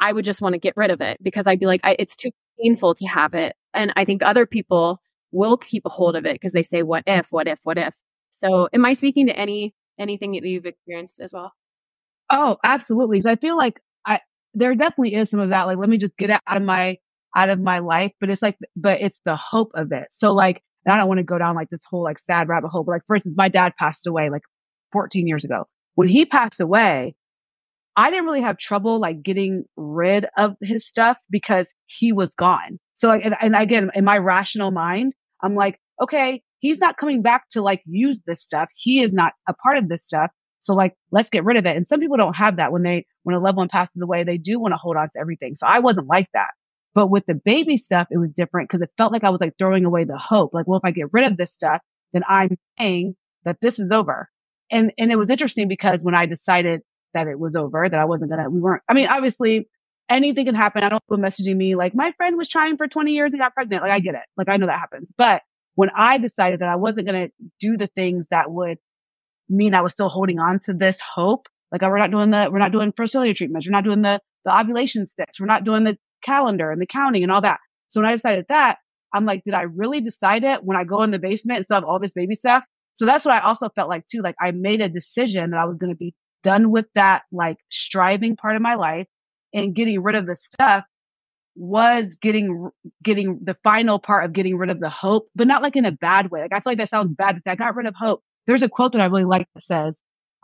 I 0.00 0.12
would 0.12 0.24
just 0.24 0.42
want 0.42 0.54
to 0.54 0.58
get 0.58 0.76
rid 0.76 0.90
of 0.90 1.00
it 1.00 1.18
because 1.22 1.46
I'd 1.46 1.60
be 1.60 1.66
like, 1.66 1.80
I, 1.84 1.96
it's 1.98 2.16
too 2.16 2.30
painful 2.60 2.94
to 2.94 3.06
have 3.06 3.34
it. 3.34 3.54
And 3.72 3.92
I 3.96 4.04
think 4.04 4.22
other 4.22 4.46
people 4.46 5.00
will 5.32 5.56
keep 5.56 5.84
a 5.86 5.90
hold 5.90 6.16
of 6.16 6.26
it 6.26 6.34
because 6.34 6.52
they 6.52 6.62
say, 6.62 6.82
what 6.82 7.04
if, 7.06 7.30
what 7.30 7.46
if, 7.46 7.60
what 7.64 7.78
if? 7.78 7.94
So 8.32 8.68
am 8.72 8.84
I 8.84 8.94
speaking 8.94 9.26
to 9.26 9.36
any, 9.36 9.74
anything 9.98 10.32
that 10.32 10.44
you've 10.44 10.66
experienced 10.66 11.20
as 11.20 11.32
well? 11.32 11.52
Oh, 12.30 12.56
absolutely. 12.64 13.22
I 13.26 13.36
feel 13.36 13.56
like 13.56 13.80
I, 14.04 14.20
there 14.54 14.74
definitely 14.74 15.14
is 15.14 15.30
some 15.30 15.40
of 15.40 15.50
that. 15.50 15.64
Like, 15.64 15.78
let 15.78 15.88
me 15.88 15.98
just 15.98 16.16
get 16.16 16.30
it 16.30 16.40
out 16.46 16.56
of 16.56 16.62
my, 16.62 16.98
out 17.34 17.48
of 17.50 17.60
my 17.60 17.78
life. 17.78 18.12
But 18.18 18.30
it's 18.30 18.42
like, 18.42 18.56
but 18.74 19.00
it's 19.00 19.20
the 19.24 19.36
hope 19.36 19.72
of 19.74 19.92
it. 19.92 20.08
So 20.18 20.32
like, 20.32 20.62
I 20.92 20.96
don't 20.96 21.08
want 21.08 21.18
to 21.18 21.24
go 21.24 21.38
down 21.38 21.54
like 21.56 21.70
this 21.70 21.80
whole 21.84 22.02
like 22.02 22.18
sad 22.18 22.48
rabbit 22.48 22.68
hole, 22.68 22.84
but 22.84 22.92
like, 22.92 23.06
for 23.06 23.16
instance, 23.16 23.34
my 23.36 23.48
dad 23.48 23.74
passed 23.78 24.06
away 24.06 24.30
like 24.30 24.42
14 24.92 25.26
years 25.26 25.44
ago. 25.44 25.66
When 25.94 26.08
he 26.08 26.26
passed 26.26 26.60
away, 26.60 27.14
I 27.96 28.10
didn't 28.10 28.26
really 28.26 28.42
have 28.42 28.58
trouble 28.58 29.00
like 29.00 29.22
getting 29.22 29.64
rid 29.76 30.26
of 30.36 30.56
his 30.60 30.86
stuff 30.86 31.16
because 31.30 31.72
he 31.86 32.12
was 32.12 32.34
gone. 32.34 32.78
So 32.94 33.08
like, 33.08 33.24
and, 33.24 33.34
and 33.40 33.56
again, 33.56 33.90
in 33.94 34.04
my 34.04 34.18
rational 34.18 34.70
mind, 34.70 35.14
I'm 35.42 35.54
like, 35.54 35.78
okay, 36.02 36.42
he's 36.58 36.78
not 36.78 36.98
coming 36.98 37.22
back 37.22 37.48
to 37.50 37.62
like 37.62 37.82
use 37.86 38.20
this 38.26 38.42
stuff. 38.42 38.68
He 38.74 39.00
is 39.00 39.14
not 39.14 39.32
a 39.48 39.54
part 39.54 39.78
of 39.78 39.88
this 39.88 40.04
stuff. 40.04 40.30
So 40.60 40.74
like, 40.74 40.94
let's 41.10 41.30
get 41.30 41.44
rid 41.44 41.56
of 41.56 41.64
it. 41.64 41.76
And 41.76 41.86
some 41.86 42.00
people 42.00 42.16
don't 42.16 42.36
have 42.36 42.56
that 42.56 42.72
when 42.72 42.82
they, 42.82 43.06
when 43.22 43.36
a 43.36 43.40
loved 43.40 43.56
one 43.56 43.68
passes 43.68 44.02
away, 44.02 44.24
they 44.24 44.36
do 44.36 44.58
want 44.58 44.72
to 44.72 44.78
hold 44.78 44.96
on 44.96 45.06
to 45.06 45.18
everything. 45.20 45.54
So 45.54 45.66
I 45.66 45.78
wasn't 45.78 46.08
like 46.08 46.28
that. 46.34 46.50
But 46.96 47.10
with 47.10 47.26
the 47.26 47.34
baby 47.34 47.76
stuff, 47.76 48.08
it 48.10 48.16
was 48.16 48.30
different 48.34 48.70
because 48.70 48.80
it 48.80 48.90
felt 48.96 49.12
like 49.12 49.22
I 49.22 49.28
was 49.28 49.42
like 49.42 49.58
throwing 49.58 49.84
away 49.84 50.04
the 50.04 50.16
hope. 50.16 50.54
Like, 50.54 50.66
well, 50.66 50.78
if 50.78 50.84
I 50.84 50.92
get 50.92 51.12
rid 51.12 51.30
of 51.30 51.36
this 51.36 51.52
stuff, 51.52 51.82
then 52.14 52.22
I'm 52.26 52.56
saying 52.78 53.16
that 53.44 53.58
this 53.60 53.78
is 53.78 53.92
over. 53.92 54.30
And, 54.70 54.94
and 54.96 55.12
it 55.12 55.16
was 55.16 55.28
interesting 55.28 55.68
because 55.68 56.02
when 56.02 56.14
I 56.14 56.24
decided 56.24 56.80
that 57.12 57.26
it 57.26 57.38
was 57.38 57.54
over, 57.54 57.86
that 57.86 58.00
I 58.00 58.06
wasn't 58.06 58.30
gonna, 58.30 58.48
we 58.48 58.60
weren't, 58.60 58.82
I 58.88 58.94
mean, 58.94 59.08
obviously 59.08 59.68
anything 60.08 60.46
can 60.46 60.54
happen. 60.54 60.84
I 60.84 60.88
don't 60.88 61.02
people 61.06 61.22
messaging 61.22 61.54
me 61.54 61.74
like, 61.74 61.94
my 61.94 62.12
friend 62.16 62.38
was 62.38 62.48
trying 62.48 62.78
for 62.78 62.88
20 62.88 63.12
years 63.12 63.34
and 63.34 63.42
got 63.42 63.52
pregnant. 63.52 63.82
Like, 63.82 63.92
I 63.92 64.00
get 64.00 64.14
it. 64.14 64.24
Like, 64.38 64.48
I 64.48 64.56
know 64.56 64.66
that 64.66 64.78
happens. 64.78 65.06
But 65.18 65.42
when 65.74 65.90
I 65.94 66.16
decided 66.16 66.60
that 66.60 66.70
I 66.70 66.76
wasn't 66.76 67.06
going 67.06 67.28
to 67.28 67.32
do 67.60 67.76
the 67.76 67.88
things 67.88 68.26
that 68.30 68.50
would 68.50 68.78
mean 69.50 69.74
I 69.74 69.82
was 69.82 69.92
still 69.92 70.08
holding 70.08 70.38
on 70.38 70.60
to 70.60 70.72
this 70.72 70.98
hope, 71.02 71.46
like 71.70 71.82
oh, 71.82 71.88
we're 71.88 71.98
not 71.98 72.10
doing 72.10 72.30
the, 72.30 72.48
we're 72.50 72.58
not 72.58 72.72
doing 72.72 72.94
fertility 72.96 73.34
treatments. 73.34 73.66
We're 73.66 73.72
not 73.72 73.84
doing 73.84 74.00
the, 74.00 74.18
the 74.46 74.58
ovulation 74.58 75.06
sticks. 75.08 75.38
We're 75.38 75.46
not 75.46 75.64
doing 75.64 75.84
the 75.84 75.98
calendar 76.22 76.70
and 76.70 76.80
the 76.80 76.86
counting 76.86 77.22
and 77.22 77.32
all 77.32 77.42
that. 77.42 77.58
So 77.88 78.00
when 78.00 78.10
I 78.10 78.14
decided 78.16 78.46
that, 78.48 78.78
I'm 79.14 79.24
like, 79.24 79.44
did 79.44 79.54
I 79.54 79.62
really 79.62 80.00
decide 80.00 80.44
it 80.44 80.62
when 80.62 80.76
I 80.76 80.84
go 80.84 81.02
in 81.02 81.10
the 81.10 81.18
basement 81.18 81.56
and 81.58 81.64
still 81.64 81.76
have 81.76 81.84
all 81.84 81.98
this 81.98 82.12
baby 82.12 82.34
stuff? 82.34 82.64
So 82.94 83.06
that's 83.06 83.24
what 83.24 83.34
I 83.34 83.40
also 83.40 83.68
felt 83.74 83.88
like 83.88 84.06
too. 84.06 84.22
Like 84.22 84.36
I 84.40 84.50
made 84.50 84.80
a 84.80 84.88
decision 84.88 85.50
that 85.50 85.58
I 85.58 85.66
was 85.66 85.76
going 85.78 85.92
to 85.92 85.96
be 85.96 86.14
done 86.42 86.70
with 86.70 86.86
that 86.94 87.22
like 87.32 87.58
striving 87.70 88.36
part 88.36 88.56
of 88.56 88.62
my 88.62 88.74
life 88.74 89.06
and 89.52 89.74
getting 89.74 90.02
rid 90.02 90.16
of 90.16 90.26
the 90.26 90.34
stuff 90.34 90.84
was 91.56 92.16
getting 92.20 92.68
getting 93.02 93.40
the 93.42 93.56
final 93.64 93.98
part 93.98 94.24
of 94.24 94.32
getting 94.32 94.56
rid 94.56 94.70
of 94.70 94.78
the 94.78 94.90
hope, 94.90 95.28
but 95.34 95.46
not 95.46 95.62
like 95.62 95.76
in 95.76 95.86
a 95.86 95.92
bad 95.92 96.30
way. 96.30 96.42
Like 96.42 96.52
I 96.52 96.56
feel 96.56 96.72
like 96.72 96.78
that 96.78 96.88
sounds 96.88 97.14
bad. 97.16 97.40
But 97.44 97.50
I 97.50 97.54
got 97.56 97.74
rid 97.74 97.86
of 97.86 97.94
hope. 97.98 98.22
There's 98.46 98.62
a 98.62 98.68
quote 98.68 98.92
that 98.92 99.00
I 99.00 99.06
really 99.06 99.24
like 99.24 99.48
that 99.54 99.64
says, 99.64 99.94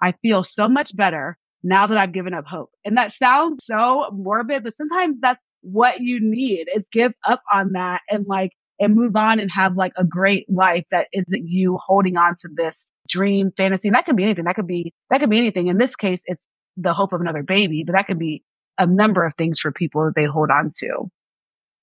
"I 0.00 0.12
feel 0.22 0.42
so 0.42 0.68
much 0.68 0.96
better 0.96 1.36
now 1.62 1.86
that 1.86 1.98
I've 1.98 2.12
given 2.12 2.32
up 2.34 2.46
hope." 2.46 2.70
And 2.84 2.96
that 2.96 3.12
sounds 3.12 3.64
so 3.64 4.10
morbid, 4.12 4.64
but 4.64 4.74
sometimes 4.74 5.18
that's 5.20 5.40
what 5.62 6.00
you 6.00 6.18
need 6.20 6.66
is 6.74 6.84
give 6.92 7.12
up 7.26 7.42
on 7.52 7.72
that 7.72 8.02
and 8.08 8.26
like 8.26 8.52
and 8.78 8.94
move 8.94 9.14
on 9.16 9.38
and 9.38 9.50
have 9.50 9.76
like 9.76 9.92
a 9.96 10.04
great 10.04 10.50
life 10.50 10.84
that 10.90 11.06
isn't 11.12 11.48
you 11.48 11.78
holding 11.84 12.16
on 12.16 12.34
to 12.40 12.48
this 12.52 12.90
dream 13.08 13.52
fantasy. 13.56 13.88
And 13.88 13.94
that 13.94 14.04
could 14.04 14.16
be 14.16 14.24
anything. 14.24 14.44
That 14.44 14.56
could 14.56 14.66
be, 14.66 14.92
that 15.08 15.20
could 15.20 15.30
be 15.30 15.38
anything. 15.38 15.68
In 15.68 15.78
this 15.78 15.94
case, 15.94 16.20
it's 16.26 16.42
the 16.76 16.92
hope 16.92 17.12
of 17.12 17.20
another 17.20 17.42
baby, 17.44 17.84
but 17.86 17.92
that 17.92 18.06
could 18.06 18.18
be 18.18 18.42
a 18.78 18.86
number 18.86 19.24
of 19.24 19.34
things 19.36 19.60
for 19.60 19.70
people 19.70 20.06
that 20.06 20.14
they 20.16 20.24
hold 20.24 20.50
on 20.50 20.72
to. 20.78 21.10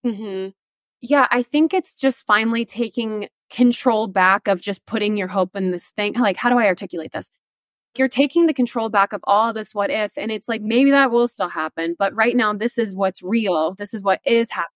Mm-hmm. 0.06 0.50
Yeah. 1.02 1.28
I 1.32 1.44
think 1.44 1.74
it's 1.74 1.98
just 1.98 2.26
finally 2.26 2.66
taking 2.66 3.30
control 3.50 4.08
back 4.08 4.48
of 4.48 4.62
just 4.62 4.86
putting 4.86 5.16
your 5.16 5.30
hope 5.30 5.56
in 5.56 5.72
this 5.72 5.92
thing. 5.92 6.14
Like, 6.14 6.36
how 6.36 6.50
do 6.50 6.58
I 6.58 6.66
articulate 6.66 7.14
this? 7.14 7.30
You're 8.00 8.08
taking 8.08 8.46
the 8.46 8.54
control 8.54 8.90
back 8.90 9.14
of 9.14 9.22
all 9.26 9.54
this 9.54 9.76
what 9.76 9.92
if, 9.92 10.18
and 10.18 10.32
it's 10.32 10.50
like 10.50 10.62
maybe 10.62 10.92
that 10.92 11.12
will 11.12 11.28
still 11.28 11.50
happen, 11.50 11.96
but 12.00 12.16
right 12.16 12.36
now, 12.36 12.54
this 12.54 12.78
is 12.78 12.94
what's 12.94 13.22
real. 13.22 13.76
This 13.76 13.94
is 13.94 14.02
what 14.02 14.22
is 14.26 14.50
happening 14.50 14.74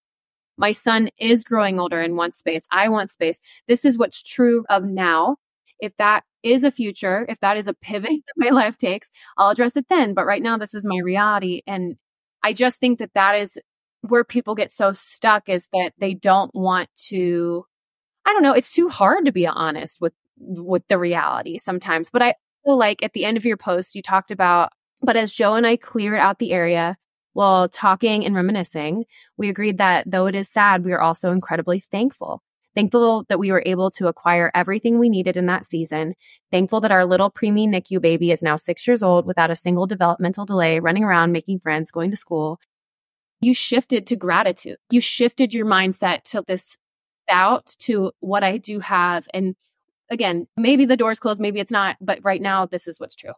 my 0.56 0.72
son 0.72 1.10
is 1.18 1.44
growing 1.44 1.80
older 1.80 2.00
and 2.00 2.16
wants 2.16 2.38
space. 2.38 2.66
I 2.70 2.88
want 2.88 3.10
space. 3.10 3.40
This 3.66 3.84
is 3.84 3.98
what's 3.98 4.22
true 4.22 4.64
of 4.68 4.84
now. 4.84 5.36
If 5.80 5.96
that 5.96 6.24
is 6.42 6.64
a 6.64 6.70
future, 6.70 7.26
if 7.28 7.40
that 7.40 7.56
is 7.56 7.66
a 7.68 7.74
pivot 7.74 8.10
that 8.26 8.34
my 8.36 8.50
life 8.50 8.78
takes, 8.78 9.10
I'll 9.36 9.50
address 9.50 9.76
it 9.76 9.88
then. 9.88 10.14
But 10.14 10.26
right 10.26 10.42
now, 10.42 10.56
this 10.56 10.74
is 10.74 10.84
my 10.84 10.98
reality. 10.98 11.62
And 11.66 11.96
I 12.42 12.52
just 12.52 12.78
think 12.78 12.98
that 12.98 13.14
that 13.14 13.34
is 13.34 13.58
where 14.02 14.24
people 14.24 14.54
get 14.54 14.70
so 14.70 14.92
stuck 14.92 15.48
is 15.48 15.68
that 15.72 15.92
they 15.98 16.14
don't 16.14 16.54
want 16.54 16.90
to, 17.08 17.64
I 18.24 18.32
don't 18.32 18.42
know, 18.42 18.52
it's 18.52 18.74
too 18.74 18.88
hard 18.88 19.24
to 19.24 19.32
be 19.32 19.46
honest 19.46 20.00
with, 20.00 20.12
with 20.36 20.86
the 20.88 20.98
reality 20.98 21.58
sometimes. 21.58 22.10
But 22.10 22.22
I 22.22 22.34
feel 22.64 22.76
like 22.76 23.02
at 23.02 23.12
the 23.12 23.24
end 23.24 23.36
of 23.36 23.44
your 23.44 23.56
post, 23.56 23.94
you 23.94 24.02
talked 24.02 24.30
about, 24.30 24.70
but 25.02 25.16
as 25.16 25.32
Joe 25.32 25.54
and 25.54 25.66
I 25.66 25.76
cleared 25.76 26.18
out 26.18 26.38
the 26.38 26.52
area, 26.52 26.96
while 27.34 27.68
talking 27.68 28.24
and 28.24 28.34
reminiscing, 28.34 29.04
we 29.36 29.48
agreed 29.48 29.78
that 29.78 30.10
though 30.10 30.26
it 30.26 30.34
is 30.34 30.48
sad, 30.48 30.84
we 30.84 30.92
are 30.92 31.00
also 31.00 31.32
incredibly 31.32 31.80
thankful. 31.80 32.42
Thankful 32.74 33.24
that 33.28 33.38
we 33.38 33.52
were 33.52 33.62
able 33.66 33.90
to 33.92 34.08
acquire 34.08 34.50
everything 34.54 34.98
we 34.98 35.08
needed 35.08 35.36
in 35.36 35.46
that 35.46 35.64
season. 35.64 36.14
Thankful 36.50 36.80
that 36.80 36.90
our 36.90 37.04
little 37.04 37.30
preemie 37.30 37.68
NICU 37.68 38.00
baby 38.00 38.30
is 38.32 38.42
now 38.42 38.56
six 38.56 38.86
years 38.86 39.02
old 39.02 39.26
without 39.26 39.50
a 39.50 39.56
single 39.56 39.86
developmental 39.86 40.44
delay, 40.44 40.80
running 40.80 41.04
around, 41.04 41.32
making 41.32 41.60
friends, 41.60 41.92
going 41.92 42.10
to 42.10 42.16
school. 42.16 42.58
You 43.40 43.54
shifted 43.54 44.06
to 44.08 44.16
gratitude. 44.16 44.78
You 44.90 45.00
shifted 45.00 45.54
your 45.54 45.66
mindset 45.66 46.22
to 46.30 46.42
this 46.46 46.78
doubt 47.28 47.76
to 47.80 48.12
what 48.20 48.42
I 48.42 48.58
do 48.58 48.80
have. 48.80 49.28
And 49.32 49.54
again, 50.10 50.46
maybe 50.56 50.84
the 50.84 50.96
door's 50.96 51.18
closed, 51.18 51.40
maybe 51.40 51.60
it's 51.60 51.72
not, 51.72 51.96
but 52.00 52.20
right 52.22 52.40
now, 52.40 52.66
this 52.66 52.86
is 52.86 52.98
what's 52.98 53.14
true. 53.14 53.32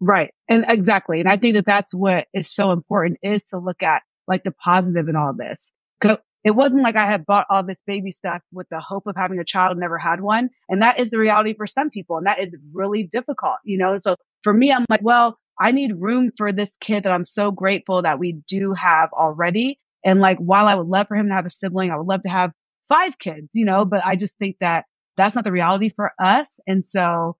Right. 0.00 0.32
And 0.48 0.64
exactly. 0.68 1.20
And 1.20 1.28
I 1.28 1.36
think 1.36 1.56
that 1.56 1.66
that's 1.66 1.94
what 1.94 2.26
is 2.32 2.50
so 2.52 2.70
important 2.72 3.18
is 3.22 3.44
to 3.46 3.58
look 3.58 3.82
at 3.82 4.02
like 4.26 4.44
the 4.44 4.52
positive 4.52 5.08
in 5.08 5.16
all 5.16 5.32
this. 5.32 5.72
Cause 6.00 6.18
it 6.44 6.52
wasn't 6.52 6.82
like 6.82 6.96
I 6.96 7.10
had 7.10 7.26
bought 7.26 7.46
all 7.50 7.64
this 7.64 7.80
baby 7.86 8.12
stuff 8.12 8.42
with 8.52 8.68
the 8.70 8.80
hope 8.80 9.06
of 9.06 9.16
having 9.16 9.40
a 9.40 9.44
child, 9.44 9.76
never 9.76 9.98
had 9.98 10.20
one. 10.20 10.50
And 10.68 10.82
that 10.82 11.00
is 11.00 11.10
the 11.10 11.18
reality 11.18 11.54
for 11.54 11.66
some 11.66 11.90
people. 11.90 12.16
And 12.16 12.26
that 12.26 12.38
is 12.38 12.54
really 12.72 13.02
difficult, 13.02 13.56
you 13.64 13.76
know? 13.76 13.98
So 14.02 14.14
for 14.44 14.52
me, 14.52 14.72
I'm 14.72 14.84
like, 14.88 15.02
well, 15.02 15.36
I 15.60 15.72
need 15.72 16.00
room 16.00 16.30
for 16.36 16.52
this 16.52 16.70
kid 16.80 17.02
that 17.02 17.12
I'm 17.12 17.24
so 17.24 17.50
grateful 17.50 18.02
that 18.02 18.20
we 18.20 18.40
do 18.46 18.72
have 18.74 19.12
already. 19.12 19.80
And 20.04 20.20
like, 20.20 20.38
while 20.38 20.66
I 20.66 20.76
would 20.76 20.86
love 20.86 21.08
for 21.08 21.16
him 21.16 21.28
to 21.28 21.34
have 21.34 21.46
a 21.46 21.50
sibling, 21.50 21.90
I 21.90 21.96
would 21.96 22.06
love 22.06 22.22
to 22.22 22.28
have 22.28 22.52
five 22.88 23.18
kids, 23.18 23.48
you 23.52 23.64
know, 23.64 23.84
but 23.84 24.04
I 24.04 24.14
just 24.14 24.36
think 24.38 24.56
that 24.60 24.84
that's 25.18 25.34
not 25.34 25.44
the 25.44 25.52
reality 25.52 25.90
for 25.94 26.12
us. 26.18 26.48
And 26.66 26.84
so 26.86 27.36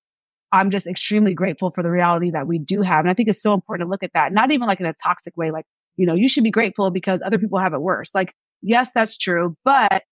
I'm 0.52 0.70
just 0.70 0.86
extremely 0.86 1.34
grateful 1.34 1.70
for 1.70 1.82
the 1.82 1.90
reality 1.90 2.30
that 2.32 2.46
we 2.46 2.58
do 2.58 2.82
have. 2.82 3.00
And 3.00 3.10
I 3.10 3.14
think 3.14 3.28
it's 3.28 3.42
so 3.42 3.54
important 3.54 3.86
to 3.86 3.90
look 3.90 4.02
at 4.02 4.12
that, 4.14 4.32
not 4.32 4.50
even 4.50 4.66
like 4.66 4.80
in 4.80 4.86
a 4.86 4.94
toxic 5.02 5.36
way, 5.36 5.50
like, 5.50 5.64
you 5.96 6.06
know, 6.06 6.14
you 6.14 6.28
should 6.28 6.44
be 6.44 6.50
grateful 6.50 6.90
because 6.90 7.20
other 7.24 7.38
people 7.38 7.58
have 7.58 7.74
it 7.74 7.80
worse. 7.80 8.10
Like, 8.14 8.34
yes, 8.62 8.90
that's 8.94 9.16
true, 9.16 9.56
but 9.64 10.02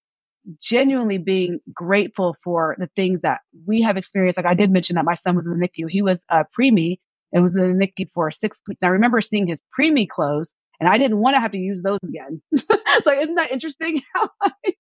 genuinely 0.61 1.19
being 1.19 1.59
grateful 1.73 2.37
for 2.45 2.77
the 2.79 2.89
things 2.95 3.21
that 3.23 3.41
we 3.67 3.83
have 3.83 3.97
experienced. 3.97 4.37
Like 4.37 4.47
I 4.47 4.55
did 4.55 4.71
mention 4.71 4.95
that 4.97 5.05
my 5.05 5.15
son 5.15 5.37
was 5.37 5.47
in 5.47 5.59
the 5.59 5.69
NICU. 5.69 5.87
He 5.89 6.03
was 6.03 6.21
a 6.31 6.45
preemie 6.59 6.99
and 7.33 7.43
was 7.43 7.55
in 7.55 7.79
the 7.79 7.87
NICU 7.87 8.11
for 8.15 8.31
six 8.31 8.61
weeks. 8.69 8.79
And 8.83 8.89
I 8.89 8.93
remember 8.93 9.21
seeing 9.21 9.49
his 9.49 9.59
preemie 9.79 10.09
clothes 10.09 10.49
and 10.81 10.89
I 10.89 10.99
didn't 10.99 11.19
want 11.19 11.37
to 11.37 11.41
have 11.41 11.53
to 11.53 11.59
use 11.59 11.81
those 11.83 12.01
again. 12.03 12.43
it's 12.53 13.07
like, 13.07 13.23
isn't 13.23 13.35
that 13.37 13.53
interesting? 13.53 14.03
Like, 14.65 14.79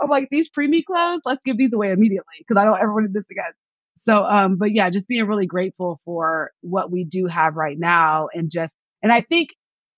I'm 0.00 0.08
like, 0.08 0.28
these 0.30 0.48
preemie 0.48 0.84
clothes, 0.84 1.22
let's 1.24 1.42
give 1.42 1.58
these 1.58 1.72
away 1.72 1.90
immediately 1.90 2.34
because 2.38 2.60
I 2.60 2.64
don't 2.64 2.78
ever 2.78 2.92
want 2.92 3.06
to 3.06 3.08
do 3.08 3.20
this 3.20 3.30
again. 3.30 3.52
So, 4.04 4.24
um, 4.24 4.56
but 4.56 4.72
yeah, 4.72 4.88
just 4.90 5.08
being 5.08 5.26
really 5.26 5.46
grateful 5.46 6.00
for 6.04 6.52
what 6.60 6.90
we 6.90 7.04
do 7.04 7.26
have 7.26 7.56
right 7.56 7.78
now 7.78 8.28
and 8.32 8.50
just, 8.50 8.72
and 9.02 9.12
I 9.12 9.20
think 9.22 9.50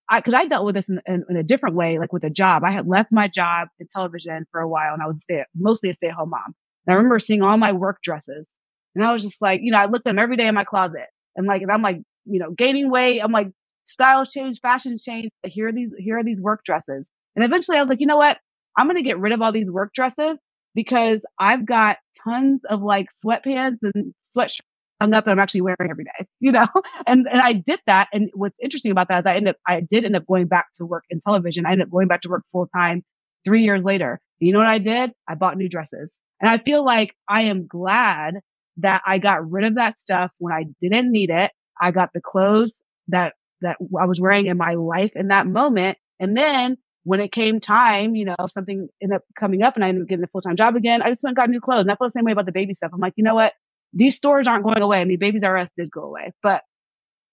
I, 0.08 0.20
cause 0.22 0.34
I 0.34 0.46
dealt 0.46 0.64
with 0.64 0.74
this 0.74 0.88
in, 0.88 1.00
in, 1.06 1.24
in, 1.28 1.36
a 1.36 1.42
different 1.42 1.76
way, 1.76 1.98
like 1.98 2.12
with 2.12 2.24
a 2.24 2.30
job. 2.30 2.64
I 2.64 2.70
had 2.70 2.86
left 2.86 3.12
my 3.12 3.28
job 3.28 3.68
in 3.78 3.86
television 3.92 4.46
for 4.50 4.60
a 4.60 4.68
while 4.68 4.94
and 4.94 5.02
I 5.02 5.06
was 5.06 5.22
stay, 5.22 5.44
mostly 5.54 5.90
a 5.90 5.94
stay 5.94 6.08
at 6.08 6.14
home 6.14 6.30
mom. 6.30 6.54
And 6.86 6.94
I 6.94 6.96
remember 6.96 7.20
seeing 7.20 7.42
all 7.42 7.56
my 7.58 7.72
work 7.72 7.98
dresses 8.02 8.46
and 8.94 9.04
I 9.04 9.12
was 9.12 9.22
just 9.22 9.40
like, 9.42 9.60
you 9.62 9.72
know, 9.72 9.78
I 9.78 9.86
looked 9.86 10.06
at 10.06 10.10
them 10.10 10.18
every 10.18 10.36
day 10.36 10.46
in 10.46 10.54
my 10.54 10.64
closet 10.64 11.06
and 11.36 11.46
like, 11.46 11.62
and 11.62 11.70
I'm 11.70 11.82
like, 11.82 11.98
you 12.24 12.40
know, 12.40 12.50
gaining 12.50 12.90
weight. 12.90 13.20
I'm 13.20 13.32
like, 13.32 13.48
styles 13.88 14.30
change, 14.30 14.61
fashion 14.61 14.97
change. 14.99 15.30
Here 15.45 15.68
are 15.68 15.73
these, 15.73 15.90
here 15.99 16.18
are 16.18 16.25
these 16.25 16.40
work 16.40 16.64
dresses. 16.64 17.07
And 17.37 17.45
eventually 17.45 17.78
I 17.78 17.83
was 17.83 17.88
like, 17.88 18.00
you 18.00 18.07
know 18.07 18.16
what? 18.16 18.38
I'm 18.76 18.87
going 18.87 18.97
to 18.97 19.02
get 19.02 19.18
rid 19.18 19.33
of 19.33 19.42
all 19.42 19.52
these 19.52 19.71
work 19.71 19.92
dresses 19.95 20.38
because 20.75 21.21
I've 21.38 21.66
got 21.66 21.99
tons 22.25 22.61
of 22.68 22.83
like 22.83 23.07
sweatpants 23.25 23.78
and 23.83 24.14
sweatshirts 24.37 24.61
hung 25.00 25.14
up 25.14 25.25
that 25.25 25.30
I'm 25.30 25.38
actually 25.38 25.62
wearing 25.62 25.90
every 25.90 26.04
day, 26.04 26.26
you 26.40 26.52
know? 26.52 26.66
And, 27.07 27.26
and 27.30 27.40
I 27.40 27.52
did 27.52 27.80
that. 27.87 28.09
And 28.12 28.30
what's 28.35 28.57
interesting 28.62 28.92
about 28.92 29.09
that 29.09 29.21
is 29.21 29.26
I 29.26 29.37
ended 29.37 29.54
up, 29.54 29.57
I 29.66 29.80
did 29.80 30.04
end 30.04 30.16
up 30.16 30.26
going 30.26 30.47
back 30.47 30.66
to 30.76 30.87
work 30.87 31.04
in 31.11 31.21
television. 31.21 31.66
I 31.66 31.73
ended 31.73 31.87
up 31.87 31.92
going 31.92 32.09
back 32.09 32.23
to 32.23 32.28
work 32.28 32.45
full 32.52 32.68
time 32.75 33.02
three 33.45 33.62
years 33.62 33.83
later. 33.83 34.21
You 34.40 34.52
know 34.52 34.59
what 34.59 34.68
I 34.68 34.78
did? 34.78 35.11
I 35.28 35.35
bought 35.35 35.57
new 35.57 35.68
dresses 35.68 36.11
and 36.40 36.49
I 36.49 36.59
feel 36.59 36.85
like 36.85 37.14
I 37.28 37.42
am 37.42 37.66
glad 37.66 38.35
that 38.78 39.02
I 39.07 39.18
got 39.18 39.50
rid 39.50 39.64
of 39.64 39.75
that 39.75 39.99
stuff 39.99 40.30
when 40.38 40.52
I 40.52 40.64
didn't 40.80 41.11
need 41.11 41.30
it. 41.30 41.50
I 41.80 41.90
got 41.90 42.11
the 42.12 42.21
clothes 42.21 42.73
that, 43.09 43.35
that 43.62 43.76
I 43.98 44.06
was 44.06 44.20
wearing 44.20 44.46
in 44.46 44.56
my 44.56 44.74
life 44.74 45.12
in 45.14 45.28
that 45.28 45.46
moment. 45.46 45.98
And 46.20 46.36
then 46.36 46.76
when 47.04 47.20
it 47.20 47.32
came 47.32 47.60
time, 47.60 48.14
you 48.14 48.24
know, 48.24 48.36
something 48.52 48.88
ended 49.02 49.16
up 49.16 49.22
coming 49.38 49.62
up 49.62 49.76
and 49.76 49.84
I 49.84 49.88
ended 49.88 50.02
up 50.02 50.08
getting 50.08 50.24
a 50.24 50.28
full 50.28 50.40
time 50.40 50.56
job 50.56 50.76
again, 50.76 51.02
I 51.02 51.08
just 51.08 51.22
went 51.22 51.30
and 51.30 51.36
got 51.36 51.50
new 51.50 51.60
clothes. 51.60 51.82
And 51.82 51.90
I 51.90 51.96
feel 51.96 52.08
the 52.08 52.12
same 52.16 52.24
way 52.24 52.32
about 52.32 52.46
the 52.46 52.52
baby 52.52 52.74
stuff. 52.74 52.90
I'm 52.92 53.00
like, 53.00 53.14
you 53.16 53.24
know 53.24 53.34
what? 53.34 53.54
These 53.92 54.16
stores 54.16 54.46
aren't 54.46 54.64
going 54.64 54.82
away. 54.82 54.98
I 54.98 55.04
mean, 55.04 55.18
Babies 55.18 55.42
R 55.42 55.56
Us 55.56 55.70
did 55.76 55.90
go 55.90 56.02
away, 56.02 56.32
but 56.42 56.62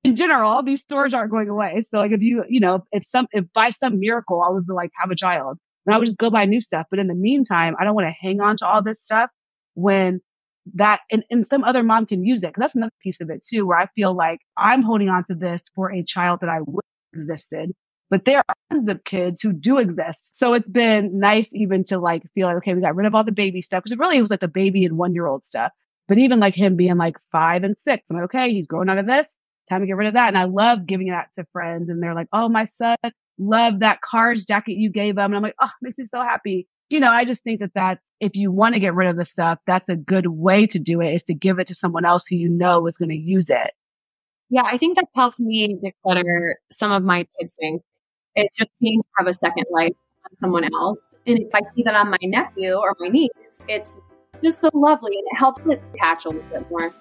in 0.05 0.15
general, 0.15 0.63
these 0.63 0.81
stores 0.81 1.13
aren't 1.13 1.31
going 1.31 1.49
away. 1.49 1.83
So 1.91 1.97
like 1.97 2.11
if 2.11 2.21
you, 2.21 2.45
you 2.47 2.59
know, 2.59 2.85
if 2.91 3.05
some, 3.11 3.27
if 3.31 3.45
by 3.53 3.71
some 3.71 3.99
miracle 3.99 4.41
I 4.41 4.49
was 4.51 4.65
to 4.67 4.73
like 4.73 4.91
have 4.97 5.11
a 5.11 5.15
child, 5.15 5.57
and 5.85 5.93
I 5.93 5.97
would 5.97 6.05
just 6.05 6.17
go 6.17 6.29
buy 6.29 6.45
new 6.45 6.61
stuff. 6.61 6.85
But 6.89 6.99
in 6.99 7.07
the 7.07 7.15
meantime, 7.15 7.75
I 7.79 7.83
don't 7.83 7.95
want 7.95 8.07
to 8.07 8.13
hang 8.19 8.39
on 8.39 8.57
to 8.57 8.67
all 8.67 8.81
this 8.81 9.01
stuff 9.01 9.29
when 9.73 10.21
that 10.73 11.01
and, 11.11 11.23
and 11.29 11.45
some 11.49 11.63
other 11.63 11.83
mom 11.83 12.05
can 12.05 12.25
use 12.25 12.41
it. 12.41 12.53
Cause 12.53 12.61
that's 12.61 12.75
another 12.75 12.91
piece 13.01 13.21
of 13.21 13.29
it 13.29 13.45
too, 13.45 13.65
where 13.65 13.77
I 13.77 13.87
feel 13.95 14.15
like 14.15 14.39
I'm 14.57 14.81
holding 14.81 15.09
on 15.09 15.23
to 15.25 15.35
this 15.35 15.61
for 15.75 15.91
a 15.91 16.03
child 16.03 16.39
that 16.41 16.49
I 16.49 16.61
would 16.61 16.83
existed. 17.13 17.71
But 18.09 18.25
there 18.25 18.39
are 18.47 18.55
tons 18.71 18.89
of 18.89 19.03
kids 19.03 19.41
who 19.41 19.51
do 19.53 19.79
exist. 19.79 20.37
So 20.37 20.53
it's 20.53 20.67
been 20.67 21.19
nice 21.19 21.47
even 21.53 21.85
to 21.85 21.97
like 21.99 22.23
feel 22.33 22.47
like, 22.47 22.57
okay, 22.57 22.73
we 22.73 22.81
got 22.81 22.95
rid 22.95 23.07
of 23.07 23.15
all 23.15 23.23
the 23.23 23.31
baby 23.31 23.61
stuff. 23.61 23.83
Cause 23.83 23.91
it 23.91 23.99
really 23.99 24.21
was 24.21 24.29
like 24.29 24.41
the 24.41 24.47
baby 24.47 24.85
and 24.85 24.97
one 24.97 25.13
year 25.13 25.25
old 25.27 25.45
stuff. 25.45 25.71
But 26.07 26.19
even 26.19 26.39
like 26.39 26.55
him 26.55 26.75
being 26.75 26.97
like 26.97 27.17
five 27.31 27.63
and 27.63 27.75
six, 27.87 28.03
I'm 28.09 28.17
like, 28.17 28.25
okay, 28.25 28.51
he's 28.51 28.67
growing 28.67 28.89
out 28.89 28.99
of 28.99 29.07
this 29.07 29.35
time 29.69 29.81
to 29.81 29.87
get 29.87 29.95
rid 29.95 30.07
of 30.07 30.13
that. 30.13 30.27
And 30.27 30.37
I 30.37 30.45
love 30.45 30.85
giving 30.85 31.09
that 31.09 31.29
to 31.37 31.45
friends 31.51 31.89
and 31.89 32.01
they're 32.01 32.13
like, 32.13 32.27
Oh, 32.33 32.49
my 32.49 32.67
son 32.77 32.97
loved 33.37 33.81
that 33.81 33.99
Cars 34.01 34.45
jacket 34.45 34.73
you 34.73 34.91
gave 34.91 35.17
him. 35.17 35.25
And 35.25 35.35
I'm 35.35 35.41
like, 35.41 35.55
Oh, 35.61 35.69
makes 35.81 35.97
me 35.97 36.05
so 36.13 36.21
happy. 36.21 36.67
You 36.89 36.99
know, 36.99 37.09
I 37.09 37.25
just 37.25 37.43
think 37.43 37.59
that 37.61 37.71
that's, 37.73 38.01
if 38.19 38.35
you 38.35 38.51
want 38.51 38.75
to 38.75 38.79
get 38.79 38.93
rid 38.93 39.09
of 39.09 39.17
the 39.17 39.25
stuff, 39.25 39.59
that's 39.65 39.89
a 39.89 39.95
good 39.95 40.27
way 40.27 40.67
to 40.67 40.79
do 40.79 41.01
it 41.01 41.13
is 41.13 41.23
to 41.23 41.33
give 41.33 41.59
it 41.59 41.67
to 41.67 41.75
someone 41.75 42.05
else 42.05 42.25
who 42.27 42.35
you 42.35 42.49
know 42.49 42.87
is 42.87 42.97
going 42.97 43.09
to 43.09 43.15
use 43.15 43.49
it. 43.49 43.71
Yeah, 44.49 44.63
I 44.63 44.77
think 44.77 44.95
that 44.95 45.07
helps 45.15 45.39
me 45.39 45.75
declutter 45.75 46.53
some 46.71 46.91
of 46.91 47.03
my 47.03 47.27
kids' 47.39 47.55
things. 47.59 47.81
It's 48.35 48.57
just 48.57 48.69
seeing 48.79 49.01
have 49.17 49.27
a 49.27 49.33
second 49.33 49.65
life 49.71 49.93
on 50.25 50.35
someone 50.35 50.63
else. 50.63 51.15
And 51.25 51.39
if 51.39 51.53
I 51.55 51.61
see 51.73 51.83
that 51.83 51.95
on 51.95 52.09
my 52.11 52.17
nephew 52.21 52.73
or 52.73 52.95
my 52.99 53.07
niece, 53.07 53.31
it's 53.67 53.97
just 54.43 54.61
so 54.61 54.69
lovely 54.73 55.17
and 55.17 55.25
it 55.31 55.37
helps 55.37 55.65
it 55.65 55.81
attach 55.93 56.25
a 56.25 56.29
little 56.29 56.43
bit 56.49 56.69
more. 56.69 56.93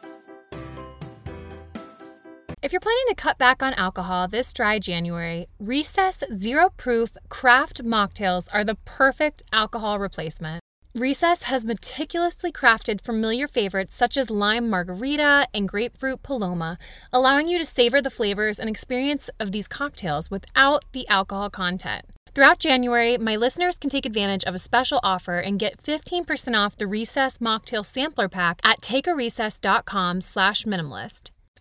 If 2.64 2.73
you're 2.73 2.80
planning 2.80 3.04
to 3.09 3.14
cut 3.14 3.37
back 3.37 3.62
on 3.62 3.75
alcohol 3.75 4.26
this 4.26 4.50
dry 4.50 4.78
January, 4.78 5.49
Recess 5.61 6.25
Zero 6.35 6.71
Proof 6.78 7.14
Craft 7.28 7.85
Mocktails 7.85 8.49
are 8.54 8.64
the 8.64 8.76
perfect 8.87 9.42
alcohol 9.52 9.99
replacement. 9.99 10.62
Recess 10.94 11.42
has 11.42 11.66
meticulously 11.66 12.50
crafted 12.50 13.02
familiar 13.02 13.47
favorites 13.47 13.94
such 13.94 14.16
as 14.16 14.30
lime 14.30 14.71
margarita 14.71 15.47
and 15.52 15.68
grapefruit 15.68 16.23
paloma, 16.23 16.78
allowing 17.12 17.49
you 17.49 17.59
to 17.59 17.66
savor 17.66 18.00
the 18.00 18.09
flavors 18.09 18.59
and 18.59 18.71
experience 18.71 19.28
of 19.38 19.52
these 19.52 19.68
cocktails 19.68 20.30
without 20.30 20.87
the 20.92 21.06
alcohol 21.09 21.50
content. 21.50 22.06
Throughout 22.35 22.61
January, 22.61 23.18
my 23.18 23.37
listeners 23.37 23.76
can 23.76 23.90
take 23.90 24.06
advantage 24.06 24.44
of 24.44 24.54
a 24.54 24.59
special 24.71 25.00
offer 25.02 25.38
and 25.38 25.61
get 25.61 25.83
15% 25.83 26.56
off 26.56 26.78
the 26.78 26.87
Recess 26.87 27.38
Mocktail 27.40 27.85
Sampler 27.85 28.30
Pack 28.30 28.62
at 28.64 28.80
takearecess.com 28.80 30.23
slash 30.23 30.64
minimalist. 30.64 31.30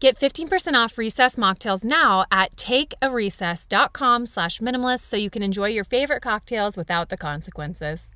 Get 0.00 0.16
15% 0.16 0.74
off 0.74 0.96
Recess 0.96 1.34
mocktails 1.34 1.82
now 1.82 2.24
at 2.30 2.54
takearecess.com 2.54 4.26
slash 4.26 4.60
minimalist 4.60 5.00
so 5.00 5.16
you 5.16 5.28
can 5.28 5.42
enjoy 5.42 5.70
your 5.70 5.82
favorite 5.82 6.22
cocktails 6.22 6.76
without 6.76 7.08
the 7.08 7.16
consequences. 7.16 8.14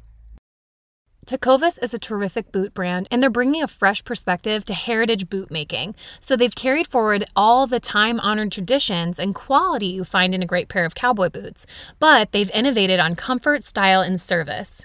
Tecovas 1.26 1.82
is 1.82 1.94
a 1.94 2.00
terrific 2.00 2.50
boot 2.50 2.74
brand, 2.74 3.06
and 3.10 3.22
they're 3.22 3.30
bringing 3.30 3.62
a 3.62 3.68
fresh 3.68 4.04
perspective 4.04 4.64
to 4.64 4.74
heritage 4.74 5.28
boot 5.28 5.50
making. 5.52 5.94
So 6.20 6.36
they've 6.36 6.54
carried 6.54 6.88
forward 6.88 7.24
all 7.34 7.66
the 7.66 7.78
time 7.80 8.18
honored 8.20 8.52
traditions 8.52 9.18
and 9.18 9.34
quality 9.34 9.86
you 9.86 10.04
find 10.04 10.34
in 10.34 10.42
a 10.42 10.46
great 10.46 10.68
pair 10.68 10.84
of 10.84 10.94
cowboy 10.96 11.30
boots, 11.30 11.66
but 11.98 12.32
they've 12.32 12.50
innovated 12.50 12.98
on 13.00 13.14
comfort, 13.16 13.62
style, 13.62 14.00
and 14.00 14.20
service. 14.20 14.84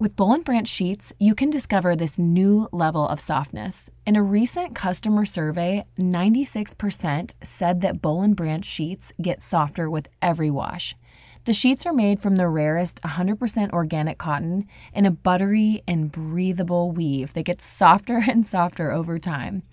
With 0.00 0.16
Boll 0.16 0.32
and 0.32 0.44
Branch 0.46 0.66
sheets, 0.66 1.12
you 1.18 1.34
can 1.34 1.50
discover 1.50 1.94
this 1.94 2.18
new 2.18 2.70
level 2.72 3.06
of 3.06 3.20
softness. 3.20 3.90
In 4.06 4.16
a 4.16 4.22
recent 4.22 4.74
customer 4.74 5.26
survey, 5.26 5.84
96% 5.98 7.34
said 7.42 7.82
that 7.82 8.00
Boll 8.00 8.22
and 8.22 8.34
Branch 8.34 8.64
sheets 8.64 9.12
get 9.20 9.42
softer 9.42 9.90
with 9.90 10.08
every 10.22 10.48
wash. 10.48 10.96
The 11.44 11.52
sheets 11.52 11.84
are 11.84 11.92
made 11.92 12.22
from 12.22 12.36
the 12.36 12.48
rarest 12.48 13.02
100% 13.02 13.72
organic 13.72 14.16
cotton 14.16 14.66
in 14.94 15.04
a 15.04 15.10
buttery 15.10 15.82
and 15.86 16.10
breathable 16.10 16.92
weave 16.92 17.34
that 17.34 17.42
gets 17.42 17.66
softer 17.66 18.22
and 18.26 18.46
softer 18.46 18.90
over 18.90 19.18
time. 19.18 19.64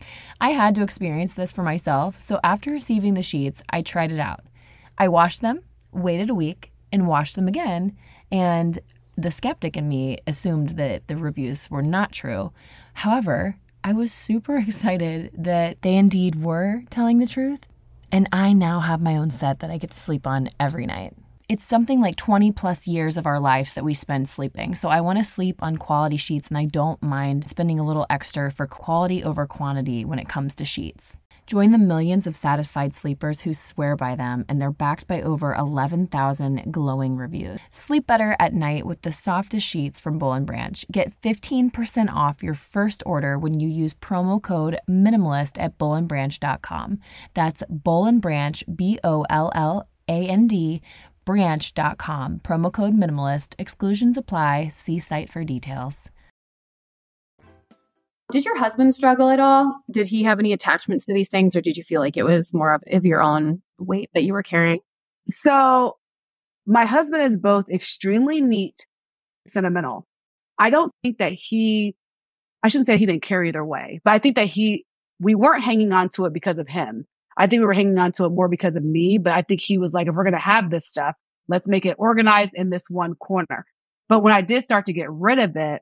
I 0.42 0.50
had 0.50 0.76
to 0.76 0.84
experience 0.84 1.36
this 1.36 1.54
for 1.54 1.64
myself, 1.64 2.20
so 2.20 2.42
after 2.44 2.70
receiving 2.70 3.14
the 3.14 3.24
sheets, 3.24 3.64
I 3.70 3.82
tried 3.82 4.12
it 4.12 4.20
out. 4.20 4.42
I 4.98 5.08
washed 5.08 5.40
them, 5.40 5.62
waited 5.94 6.30
a 6.30 6.36
week, 6.36 6.74
and 6.92 7.08
washed 7.08 7.36
them 7.36 7.48
again, 7.48 7.96
and 8.30 8.78
the 9.18 9.32
skeptic 9.32 9.76
in 9.76 9.90
me 9.90 10.20
assumed 10.28 10.70
that 10.70 11.08
the 11.08 11.18
reviews 11.18 11.70
were 11.72 11.82
not 11.82 12.12
true. 12.12 12.52
However, 12.94 13.58
I 13.84 13.94
was 13.94 14.14
super 14.14 14.58
excited 14.68 15.32
that 15.38 15.82
they 15.82 15.96
indeed 15.96 16.36
were 16.42 16.84
telling 16.90 17.18
the 17.18 17.28
truth, 17.28 17.68
and 18.12 18.30
I 18.32 18.54
now 18.54 18.80
have 18.80 19.02
my 19.02 19.18
own 19.18 19.32
set 19.32 19.60
that 19.60 19.72
I 19.72 19.78
get 19.78 19.92
to 19.92 20.00
sleep 20.00 20.28
on 20.28 20.50
every 20.60 20.86
night. 20.86 21.14
It's 21.50 21.64
something 21.64 22.02
like 22.02 22.18
20 22.18 22.52
plus 22.52 22.88
years 22.88 23.16
of 23.16 23.26
our 23.26 23.40
lives 23.40 23.74
that 23.74 23.86
we 23.86 23.94
spend 23.94 24.28
sleeping. 24.28 24.76
So 24.76 24.90
I 24.90 25.00
want 25.00 25.18
to 25.18 25.24
sleep 25.24 25.64
on 25.64 25.78
quality 25.78 26.18
sheets, 26.18 26.50
and 26.50 26.58
I 26.58 26.66
don't 26.66 27.02
mind 27.02 27.50
spending 27.50 27.80
a 27.80 27.86
little 27.86 28.06
extra 28.10 28.52
for 28.52 28.68
quality 28.68 29.24
over 29.24 29.48
quantity 29.48 30.04
when 30.04 30.20
it 30.20 30.28
comes 30.28 30.54
to 30.56 30.66
sheets. 30.66 31.22
Join 31.48 31.72
the 31.72 31.78
millions 31.78 32.28
of 32.28 32.36
satisfied 32.36 32.94
sleepers 32.94 33.40
who 33.42 33.54
swear 33.54 33.96
by 33.96 34.16
them, 34.16 34.44
and 34.50 34.62
they're 34.62 34.70
backed 34.70 35.08
by 35.08 35.22
over 35.22 35.56
11,000 35.56 36.74
glowing 36.74 37.16
reviews. 37.16 37.62
Sleep 37.70 38.06
better 38.06 38.36
at 38.38 38.54
night 38.54 38.86
with 38.86 39.04
the 39.04 39.14
softest 39.14 39.66
sheets 39.66 40.02
from 40.02 40.18
Boll 40.18 40.38
& 40.40 40.42
Branch. 40.42 40.86
Get 40.92 41.14
15% 41.22 42.14
off 42.14 42.44
your 42.44 42.54
first 42.54 43.02
order 43.06 43.40
when 43.40 43.62
you 43.62 43.70
use 43.70 43.94
promo 43.94 44.44
code 44.44 44.78
MINIMALIST 44.90 45.58
at 45.58 45.78
bollandbranch.com. 45.78 47.00
That's 47.34 47.64
Boll 47.70 48.12
& 48.12 48.20
Branch, 48.20 48.64
B 48.76 49.00
O 49.06 49.26
L 49.30 49.50
L 49.56 49.88
A 50.10 50.28
N 50.28 50.48
D, 50.48 50.82
branch.com. 51.24 52.40
Promo 52.40 52.74
code 52.74 52.94
MINIMALIST. 52.94 53.56
Exclusions 53.58 54.18
apply. 54.18 54.68
See 54.68 55.00
site 55.00 55.32
for 55.32 55.46
details. 55.46 56.10
Did 58.32 58.44
your 58.44 58.58
husband 58.58 58.94
struggle 58.94 59.30
at 59.30 59.40
all? 59.40 59.80
Did 59.90 60.08
he 60.08 60.24
have 60.24 60.40
any 60.40 60.52
attachments 60.52 61.06
to 61.06 61.14
these 61.14 61.30
things, 61.30 61.56
or 61.56 61.62
did 61.62 61.78
you 61.78 61.84
feel 61.84 62.02
like 62.02 62.18
it 62.18 62.24
was 62.24 62.54
more 62.54 62.74
of, 62.74 63.06
your 63.06 63.22
own 63.22 63.62
weight 63.78 64.10
that 64.14 64.24
you 64.24 64.34
were 64.34 64.44
carrying? 64.44 64.80
So, 65.32 65.98
my 66.66 66.86
husband 66.86 67.34
is 67.34 67.40
both 67.40 67.70
extremely 67.70 68.42
neat, 68.42 68.86
sentimental. 69.54 70.06
I 70.60 70.70
don't 70.70 70.94
think 71.02 71.20
that 71.20 71.32
he, 71.32 71.96
I 72.62 72.68
shouldn't 72.68 72.88
say 72.88 72.98
he 72.98 73.06
didn't 73.06 73.24
care 73.24 73.44
either 73.46 73.64
way, 73.64 74.02
but 74.04 74.12
I 74.12 74.20
think 74.20 74.36
that 74.36 74.48
he, 74.48 74.86
we 75.20 75.34
weren't 75.34 75.64
hanging 75.64 75.94
on 75.94 76.10
to 76.16 76.26
it 76.26 76.34
because 76.34 76.58
of 76.58 76.68
him. 76.68 77.06
I 77.38 77.48
think 77.48 77.62
we 77.62 77.66
were 77.66 77.74
hanging 77.74 77.98
on 77.98 78.12
to 78.14 78.26
it 78.26 78.30
more 78.30 78.50
because 78.50 78.76
of 78.76 78.84
me, 78.84 79.20
but 79.20 79.32
I 79.32 79.44
think 79.44 79.62
he 79.62 79.78
was 79.78 79.94
like, 79.94 80.08
if 80.08 80.16
we're 80.16 80.24
going 80.24 80.34
to 80.34 80.40
have 80.40 80.70
this 80.70 80.88
stuff, 80.88 81.16
let's 81.48 81.68
make 81.68 81.86
it 81.86 81.96
organized 81.98 82.52
in 82.56 82.70
this 82.70 82.82
one 82.90 83.14
corner. 83.16 83.66
But 84.10 84.22
when 84.22 84.34
I 84.34 84.42
did 84.42 84.66
start 84.66 84.88
to 84.88 84.94
get 84.94 85.10
rid 85.10 85.40
of 85.40 85.56
it, 85.56 85.82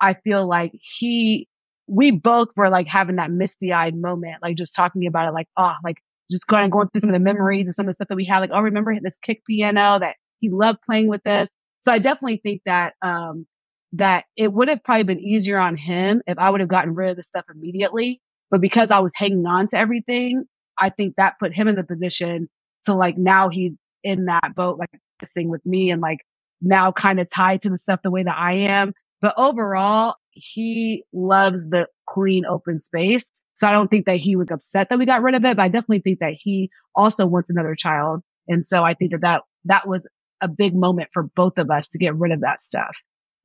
I 0.00 0.14
feel 0.14 0.46
like 0.46 0.72
he 0.74 1.48
we 1.90 2.12
both 2.12 2.48
were 2.56 2.70
like 2.70 2.86
having 2.86 3.16
that 3.16 3.30
misty 3.30 3.72
eyed 3.72 3.96
moment, 3.96 4.36
like 4.42 4.56
just 4.56 4.74
talking 4.74 5.06
about 5.06 5.28
it, 5.28 5.32
like, 5.32 5.48
oh, 5.56 5.72
like 5.82 5.96
just 6.30 6.46
going, 6.46 6.70
going 6.70 6.88
through 6.88 7.00
some 7.00 7.10
of 7.10 7.14
the 7.14 7.18
memories 7.18 7.66
and 7.66 7.74
some 7.74 7.88
of 7.88 7.90
the 7.90 7.94
stuff 7.96 8.08
that 8.08 8.16
we 8.16 8.24
had, 8.24 8.38
like, 8.38 8.50
oh, 8.52 8.60
remember 8.60 8.94
this 9.02 9.18
kick 9.20 9.44
piano 9.44 9.98
that 9.98 10.14
he 10.38 10.50
loved 10.50 10.78
playing 10.82 11.08
with 11.08 11.26
us. 11.26 11.48
So 11.84 11.90
I 11.92 11.98
definitely 11.98 12.40
think 12.42 12.62
that, 12.64 12.94
um, 13.02 13.46
that 13.94 14.24
it 14.36 14.52
would 14.52 14.68
have 14.68 14.84
probably 14.84 15.02
been 15.02 15.20
easier 15.20 15.58
on 15.58 15.76
him 15.76 16.22
if 16.28 16.38
I 16.38 16.48
would 16.48 16.60
have 16.60 16.68
gotten 16.68 16.94
rid 16.94 17.10
of 17.10 17.16
the 17.16 17.24
stuff 17.24 17.44
immediately. 17.52 18.20
But 18.50 18.60
because 18.60 18.92
I 18.92 19.00
was 19.00 19.10
hanging 19.16 19.46
on 19.46 19.66
to 19.68 19.76
everything, 19.76 20.44
I 20.78 20.90
think 20.90 21.16
that 21.16 21.40
put 21.40 21.52
him 21.52 21.66
in 21.66 21.74
the 21.74 21.82
position 21.82 22.48
to 22.86 22.94
like 22.94 23.18
now 23.18 23.48
he's 23.48 23.72
in 24.04 24.26
that 24.26 24.54
boat, 24.54 24.78
like 24.78 24.90
sing 25.28 25.48
with 25.48 25.66
me 25.66 25.90
and 25.90 26.00
like 26.00 26.18
now 26.62 26.92
kind 26.92 27.18
of 27.18 27.28
tied 27.28 27.62
to 27.62 27.70
the 27.70 27.78
stuff 27.78 28.00
the 28.04 28.10
way 28.10 28.22
that 28.22 28.36
I 28.36 28.52
am. 28.52 28.92
But 29.20 29.34
overall, 29.36 30.14
he 30.40 31.04
loves 31.12 31.68
the 31.68 31.86
clean 32.08 32.44
open 32.46 32.82
space. 32.82 33.24
So 33.54 33.68
I 33.68 33.72
don't 33.72 33.88
think 33.88 34.06
that 34.06 34.16
he 34.16 34.36
was 34.36 34.50
upset 34.50 34.88
that 34.88 34.98
we 34.98 35.06
got 35.06 35.22
rid 35.22 35.34
of 35.34 35.44
it, 35.44 35.56
but 35.56 35.62
I 35.62 35.68
definitely 35.68 36.00
think 36.00 36.20
that 36.20 36.32
he 36.32 36.70
also 36.94 37.26
wants 37.26 37.50
another 37.50 37.74
child. 37.74 38.22
And 38.48 38.66
so 38.66 38.82
I 38.82 38.94
think 38.94 39.12
that 39.12 39.20
that, 39.20 39.42
that 39.66 39.86
was 39.86 40.02
a 40.40 40.48
big 40.48 40.74
moment 40.74 41.10
for 41.12 41.24
both 41.24 41.58
of 41.58 41.70
us 41.70 41.86
to 41.88 41.98
get 41.98 42.14
rid 42.16 42.32
of 42.32 42.40
that 42.40 42.60
stuff. 42.60 42.96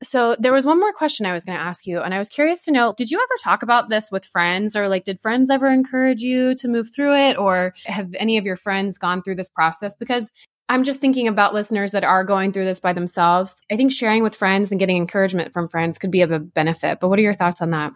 So 0.03 0.35
there 0.39 0.53
was 0.53 0.65
one 0.65 0.79
more 0.79 0.91
question 0.93 1.25
I 1.25 1.33
was 1.33 1.45
going 1.45 1.57
to 1.57 1.63
ask 1.63 1.87
you, 1.87 1.99
and 1.99 2.13
I 2.13 2.19
was 2.19 2.29
curious 2.29 2.65
to 2.65 2.71
know: 2.71 2.93
Did 2.97 3.11
you 3.11 3.17
ever 3.17 3.37
talk 3.41 3.63
about 3.63 3.87
this 3.87 4.11
with 4.11 4.25
friends, 4.25 4.75
or 4.75 4.89
like, 4.89 5.05
did 5.05 5.21
friends 5.21 5.49
ever 5.49 5.69
encourage 5.71 6.21
you 6.21 6.53
to 6.55 6.67
move 6.67 6.87
through 6.93 7.15
it, 7.15 7.37
or 7.37 7.73
have 7.85 8.13
any 8.15 8.37
of 8.37 8.45
your 8.45 8.57
friends 8.57 8.97
gone 8.97 9.21
through 9.21 9.35
this 9.35 9.49
process? 9.49 9.95
Because 9.97 10.31
I'm 10.67 10.83
just 10.83 10.99
thinking 10.99 11.27
about 11.27 11.53
listeners 11.53 11.91
that 11.91 12.03
are 12.03 12.23
going 12.23 12.51
through 12.51 12.65
this 12.65 12.79
by 12.79 12.93
themselves. 12.93 13.61
I 13.71 13.75
think 13.75 13.91
sharing 13.91 14.23
with 14.23 14.35
friends 14.35 14.71
and 14.71 14.79
getting 14.79 14.97
encouragement 14.97 15.53
from 15.53 15.69
friends 15.69 15.99
could 15.99 16.11
be 16.11 16.21
of 16.21 16.31
a 16.31 16.39
benefit. 16.39 16.99
But 16.99 17.09
what 17.09 17.19
are 17.19 17.23
your 17.23 17.35
thoughts 17.35 17.61
on 17.61 17.71
that? 17.71 17.93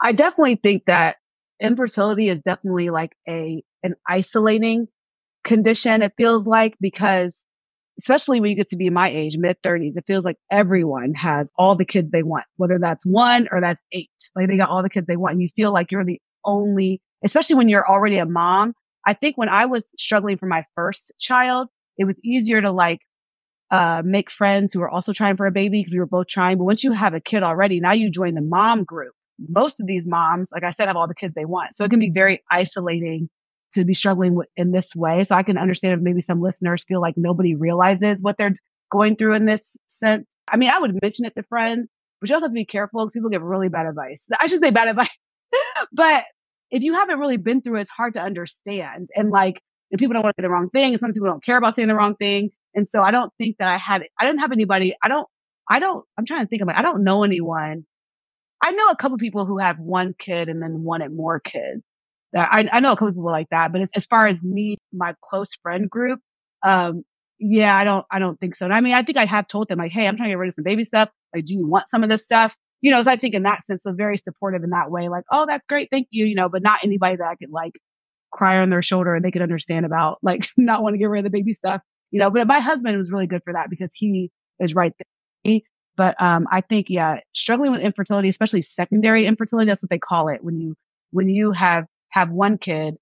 I 0.00 0.12
definitely 0.12 0.56
think 0.56 0.84
that 0.86 1.16
infertility 1.60 2.28
is 2.28 2.40
definitely 2.44 2.90
like 2.90 3.12
a 3.28 3.62
an 3.82 3.94
isolating 4.06 4.88
condition. 5.44 6.02
It 6.02 6.12
feels 6.16 6.46
like 6.46 6.76
because 6.80 7.32
especially 7.98 8.40
when 8.40 8.50
you 8.50 8.56
get 8.56 8.70
to 8.70 8.76
be 8.76 8.90
my 8.90 9.10
age, 9.10 9.36
mid 9.38 9.56
30s, 9.62 9.96
it 9.96 10.04
feels 10.06 10.24
like 10.24 10.36
everyone 10.50 11.14
has 11.14 11.50
all 11.56 11.76
the 11.76 11.84
kids 11.84 12.10
they 12.10 12.22
want, 12.22 12.44
whether 12.56 12.78
that's 12.78 13.04
one 13.06 13.48
or 13.50 13.60
that's 13.60 13.82
eight. 13.92 14.10
Like 14.34 14.48
they 14.48 14.56
got 14.56 14.70
all 14.70 14.82
the 14.82 14.90
kids 14.90 15.06
they 15.06 15.16
want 15.16 15.34
and 15.34 15.42
you 15.42 15.48
feel 15.54 15.72
like 15.72 15.92
you're 15.92 16.04
the 16.04 16.20
only, 16.44 17.00
especially 17.24 17.56
when 17.56 17.68
you're 17.68 17.88
already 17.88 18.18
a 18.18 18.26
mom. 18.26 18.74
I 19.06 19.14
think 19.14 19.36
when 19.36 19.48
I 19.48 19.66
was 19.66 19.84
struggling 19.98 20.38
for 20.38 20.46
my 20.46 20.64
first 20.74 21.12
child, 21.18 21.68
it 21.98 22.04
was 22.04 22.16
easier 22.24 22.60
to 22.60 22.70
like 22.72 23.00
uh, 23.70 24.02
make 24.04 24.30
friends 24.30 24.74
who 24.74 24.80
were 24.80 24.90
also 24.90 25.12
trying 25.12 25.36
for 25.36 25.46
a 25.46 25.50
baby 25.50 25.80
because 25.80 25.92
we 25.92 25.98
were 25.98 26.06
both 26.06 26.26
trying. 26.28 26.58
But 26.58 26.64
once 26.64 26.84
you 26.84 26.92
have 26.92 27.14
a 27.14 27.20
kid 27.20 27.42
already, 27.42 27.80
now 27.80 27.92
you 27.92 28.10
join 28.10 28.34
the 28.34 28.42
mom 28.42 28.84
group. 28.84 29.14
Most 29.48 29.80
of 29.80 29.86
these 29.86 30.04
moms, 30.06 30.48
like 30.52 30.62
I 30.62 30.70
said, 30.70 30.88
have 30.88 30.96
all 30.96 31.08
the 31.08 31.14
kids 31.14 31.34
they 31.34 31.46
want. 31.46 31.74
So 31.76 31.84
it 31.84 31.90
can 31.90 31.98
be 31.98 32.10
very 32.10 32.42
isolating 32.50 33.28
to 33.72 33.84
be 33.84 33.94
struggling 33.94 34.34
with, 34.34 34.48
in 34.56 34.72
this 34.72 34.94
way. 34.94 35.24
So 35.24 35.34
I 35.34 35.42
can 35.42 35.56
understand 35.56 35.94
if 35.94 36.00
maybe 36.00 36.20
some 36.20 36.40
listeners 36.42 36.84
feel 36.86 37.00
like 37.00 37.14
nobody 37.16 37.54
realizes 37.54 38.22
what 38.22 38.36
they're 38.36 38.54
going 38.90 39.16
through 39.16 39.34
in 39.34 39.46
this 39.46 39.74
sense. 39.86 40.26
I 40.50 40.56
mean, 40.58 40.70
I 40.70 40.78
would 40.78 40.98
mention 41.02 41.24
it 41.24 41.34
to 41.36 41.42
friends, 41.44 41.88
but 42.20 42.28
you 42.28 42.36
also 42.36 42.44
have 42.44 42.50
to 42.50 42.54
be 42.54 42.66
careful 42.66 43.06
because 43.06 43.14
people 43.14 43.30
give 43.30 43.42
really 43.42 43.70
bad 43.70 43.86
advice. 43.86 44.24
I 44.38 44.46
should 44.46 44.62
say 44.62 44.70
bad 44.70 44.88
advice, 44.88 45.08
but 45.92 46.24
if 46.70 46.82
you 46.82 46.94
haven't 46.94 47.18
really 47.18 47.38
been 47.38 47.62
through 47.62 47.78
it, 47.78 47.82
it's 47.82 47.90
hard 47.90 48.14
to 48.14 48.20
understand. 48.20 49.08
And 49.16 49.30
like, 49.30 49.60
and 49.92 49.98
people 49.98 50.14
don't 50.14 50.22
want 50.22 50.34
to 50.36 50.40
say 50.40 50.46
the 50.46 50.50
wrong 50.50 50.70
thing. 50.70 50.94
And 50.94 51.00
some 51.00 51.12
people 51.12 51.28
don't 51.28 51.44
care 51.44 51.58
about 51.58 51.76
saying 51.76 51.88
the 51.88 51.94
wrong 51.94 52.16
thing. 52.16 52.50
And 52.74 52.88
so 52.90 53.02
I 53.02 53.10
don't 53.10 53.32
think 53.38 53.58
that 53.58 53.68
I 53.68 53.76
had, 53.76 54.02
I 54.18 54.24
didn't 54.24 54.40
have 54.40 54.52
anybody. 54.52 54.96
I 55.02 55.08
don't, 55.08 55.28
I 55.68 55.78
don't, 55.78 56.04
I'm 56.18 56.26
trying 56.26 56.44
to 56.44 56.48
think 56.48 56.62
of 56.62 56.68
it. 56.68 56.74
I 56.76 56.82
don't 56.82 57.04
know 57.04 57.24
anyone. 57.24 57.84
I 58.62 58.72
know 58.72 58.88
a 58.88 58.96
couple 58.96 59.18
people 59.18 59.44
who 59.44 59.58
have 59.58 59.78
one 59.78 60.14
kid 60.18 60.48
and 60.48 60.62
then 60.62 60.82
wanted 60.82 61.12
more 61.12 61.40
kids. 61.40 61.82
I, 62.34 62.66
I 62.72 62.80
know 62.80 62.92
a 62.92 62.96
couple 62.96 63.12
people 63.12 63.24
like 63.30 63.50
that, 63.50 63.72
but 63.72 63.82
as, 63.82 63.88
as 63.94 64.06
far 64.06 64.26
as 64.26 64.42
me, 64.42 64.78
my 64.92 65.14
close 65.22 65.50
friend 65.62 65.90
group, 65.90 66.20
um, 66.62 67.04
yeah, 67.38 67.76
I 67.76 67.84
don't, 67.84 68.06
I 68.10 68.18
don't 68.18 68.40
think 68.40 68.54
so. 68.54 68.64
And 68.64 68.74
I 68.74 68.80
mean, 68.80 68.94
I 68.94 69.02
think 69.02 69.18
I 69.18 69.26
have 69.26 69.48
told 69.48 69.68
them 69.68 69.78
like, 69.78 69.92
Hey, 69.92 70.06
I'm 70.06 70.16
trying 70.16 70.28
to 70.28 70.32
get 70.32 70.38
rid 70.38 70.48
of 70.48 70.54
some 70.54 70.64
baby 70.64 70.84
stuff. 70.84 71.10
Like, 71.34 71.44
do 71.44 71.54
you 71.54 71.66
want 71.66 71.86
some 71.90 72.02
of 72.02 72.08
this 72.08 72.22
stuff? 72.22 72.56
You 72.80 72.90
know, 72.92 73.02
so 73.02 73.10
I 73.10 73.16
think 73.16 73.34
in 73.34 73.42
that 73.42 73.66
sense, 73.66 73.80
they're 73.84 73.94
very 73.94 74.16
supportive 74.16 74.62
in 74.64 74.70
that 74.70 74.90
way. 74.90 75.08
Like, 75.08 75.24
oh, 75.30 75.44
that's 75.46 75.64
great. 75.68 75.88
Thank 75.90 76.08
you. 76.10 76.24
You 76.24 76.36
know, 76.36 76.48
but 76.48 76.62
not 76.62 76.80
anybody 76.82 77.16
that 77.16 77.26
I 77.26 77.34
could 77.34 77.50
like 77.50 77.72
cry 78.32 78.58
on 78.58 78.70
their 78.70 78.82
shoulder 78.82 79.14
and 79.14 79.24
they 79.24 79.30
could 79.30 79.42
understand 79.42 79.86
about 79.86 80.18
like 80.22 80.48
not 80.56 80.82
want 80.82 80.94
to 80.94 80.98
get 80.98 81.06
rid 81.06 81.24
of 81.24 81.30
the 81.30 81.36
baby 81.36 81.54
stuff, 81.54 81.82
you 82.10 82.18
know, 82.18 82.30
but 82.30 82.46
my 82.46 82.60
husband 82.60 82.96
was 82.98 83.10
really 83.10 83.26
good 83.26 83.42
for 83.44 83.52
that 83.52 83.70
because 83.70 83.92
he 83.94 84.30
is 84.58 84.74
right 84.74 84.92
there. 84.98 85.60
But, 85.96 86.20
um, 86.22 86.46
I 86.50 86.62
think, 86.62 86.86
yeah, 86.88 87.18
struggling 87.34 87.72
with 87.72 87.82
infertility, 87.82 88.28
especially 88.28 88.62
secondary 88.62 89.26
infertility, 89.26 89.70
that's 89.70 89.82
what 89.82 89.90
they 89.90 89.98
call 89.98 90.28
it 90.28 90.42
when 90.42 90.58
you, 90.58 90.74
when 91.10 91.28
you 91.28 91.52
have, 91.52 91.84
have 92.08 92.30
one 92.30 92.56
kid 92.56 92.96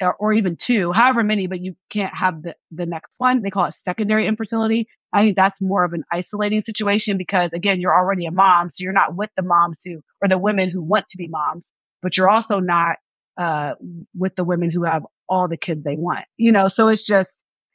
or, 0.00 0.14
or 0.14 0.32
even 0.32 0.56
two, 0.56 0.92
however 0.92 1.24
many, 1.24 1.48
but 1.48 1.60
you 1.60 1.74
can't 1.90 2.14
have 2.14 2.42
the, 2.42 2.54
the 2.70 2.86
next 2.86 3.10
one. 3.18 3.42
They 3.42 3.50
call 3.50 3.66
it 3.66 3.74
secondary 3.74 4.28
infertility. 4.28 4.86
I 5.12 5.22
think 5.22 5.36
that's 5.36 5.60
more 5.60 5.84
of 5.84 5.92
an 5.94 6.04
isolating 6.12 6.62
situation 6.62 7.18
because 7.18 7.52
again, 7.52 7.80
you're 7.80 7.94
already 7.94 8.26
a 8.26 8.30
mom. 8.30 8.70
So 8.70 8.84
you're 8.84 8.92
not 8.92 9.16
with 9.16 9.30
the 9.36 9.42
moms 9.42 9.78
who, 9.84 10.00
or 10.22 10.28
the 10.28 10.38
women 10.38 10.70
who 10.70 10.80
want 10.80 11.08
to 11.08 11.16
be 11.16 11.26
moms, 11.26 11.64
but 12.02 12.16
you're 12.16 12.30
also 12.30 12.60
not 12.60 12.96
uh, 13.38 13.74
with 14.14 14.34
the 14.36 14.44
women 14.44 14.70
who 14.70 14.84
have 14.84 15.04
all 15.28 15.48
the 15.48 15.56
kids 15.56 15.82
they 15.84 15.96
want, 15.96 16.24
you 16.36 16.52
know, 16.52 16.68
so 16.68 16.88
it's 16.88 17.06
just, 17.06 17.30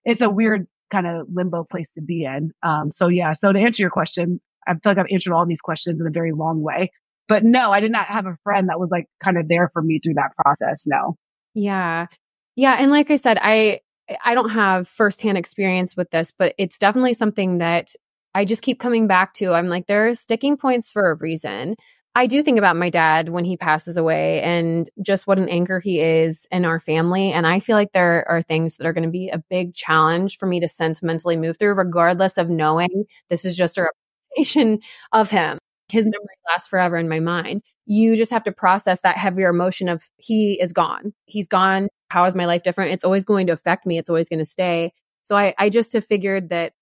it's 0.06 0.22
a 0.22 0.30
weird 0.30 0.68
kind 0.92 1.08
of 1.08 1.28
limbo 1.34 1.64
place 1.64 1.90
to 1.96 2.02
be 2.02 2.24
in. 2.24 2.52
Um, 2.64 2.92
so 2.94 3.08
yeah, 3.08 3.34
so 3.34 3.52
to 3.52 3.60
answer 3.60 3.84
your 3.84 3.90
question, 3.90 4.40
I 4.68 4.74
feel 4.74 4.80
like 4.86 4.98
I've 4.98 5.12
answered 5.12 5.34
all 5.34 5.46
these 5.46 5.62
questions 5.62 6.00
in 6.00 6.08
a 6.08 6.12
very 6.12 6.32
long 6.32 6.62
way, 6.62 6.92
but 7.28 7.44
no, 7.44 7.72
I 7.72 7.80
did 7.80 7.92
not 7.92 8.08
have 8.08 8.26
a 8.26 8.38
friend 8.44 8.70
that 8.70 8.80
was 8.80 8.90
like 8.92 9.08
kind 9.24 9.38
of 9.38 9.48
there 9.48 9.70
for 9.74 9.82
me 9.82 10.00
through 10.04 10.16
that 10.16 10.32
process. 10.42 10.84
No. 10.86 11.16
Yeah. 11.54 12.08
Yeah. 12.56 12.78
And 12.80 12.92
like 12.92 13.12
I 13.12 13.16
said, 13.16 13.38
I, 13.42 13.82
I 14.24 14.34
don't 14.34 14.50
have 14.50 14.88
firsthand 14.88 15.38
experience 15.38 15.98
with 15.98 16.10
this, 16.12 16.32
but 16.38 16.54
it's 16.58 16.78
definitely 16.78 17.14
something 17.14 17.58
that 17.58 17.90
I 18.34 18.46
just 18.46 18.62
keep 18.62 18.80
coming 18.80 19.08
back 19.08 19.34
to. 19.36 19.54
I'm 19.54 19.68
like, 19.68 19.88
there 19.88 20.08
are 20.08 20.16
sticking 20.16 20.58
points 20.58 20.92
for 20.92 21.10
a 21.10 21.16
reason. 21.16 21.76
I 22.18 22.26
do 22.26 22.42
think 22.42 22.58
about 22.58 22.76
my 22.76 22.90
dad 22.90 23.30
when 23.30 23.46
he 23.46 23.58
passes 23.58 23.96
away 23.96 24.42
and 24.42 24.90
just 25.06 25.28
what 25.28 25.38
an 25.38 25.48
anchor 25.50 25.80
he 25.80 26.00
is 26.00 26.48
in 26.50 26.66
our 26.66 26.80
family. 26.80 27.32
And 27.32 27.46
I 27.46 27.60
feel 27.60 27.76
like 27.76 27.92
there 27.92 28.26
are 28.28 28.42
things 28.42 28.76
that 28.78 28.88
are 28.88 28.92
going 28.92 29.04
to 29.04 29.10
be 29.12 29.30
a 29.30 29.38
big 29.38 29.76
challenge 29.76 30.40
for 30.40 30.48
me 30.48 30.60
to 30.60 30.68
sentimentally 30.68 31.38
move 31.38 31.60
through, 31.60 31.76
regardless 31.76 32.40
of 32.40 32.50
knowing 32.50 33.06
this 33.30 33.46
is 33.46 33.56
just 33.56 33.78
a 33.78 33.88
representation 34.36 34.80
of 35.12 35.30
him. 35.30 35.60
His 35.90 36.06
memory 36.06 36.26
lasts 36.50 36.68
forever 36.68 36.98
in 36.98 37.08
my 37.08 37.20
mind. 37.20 37.62
You 37.86 38.16
just 38.16 38.32
have 38.32 38.44
to 38.46 38.52
process 38.52 39.02
that 39.02 39.18
heavier 39.18 39.50
emotion 39.50 39.88
of 39.88 40.04
he 40.18 40.60
is 40.60 40.74
gone. 40.74 41.14
He's 41.28 41.48
gone. 41.48 41.88
How 42.10 42.26
is 42.26 42.34
my 42.34 42.46
life 42.46 42.64
different? 42.64 42.94
It's 42.94 43.04
always 43.04 43.26
going 43.26 43.46
to 43.46 43.54
affect 43.54 43.86
me. 43.86 44.00
It's 44.00 44.10
always 44.10 44.28
going 44.28 44.40
to 44.40 44.46
stay. 44.46 44.92
So 45.22 45.38
I, 45.38 45.54
I 45.60 45.70
just 45.70 45.94
have 45.94 46.04
figured 46.04 46.50
that 46.50 46.74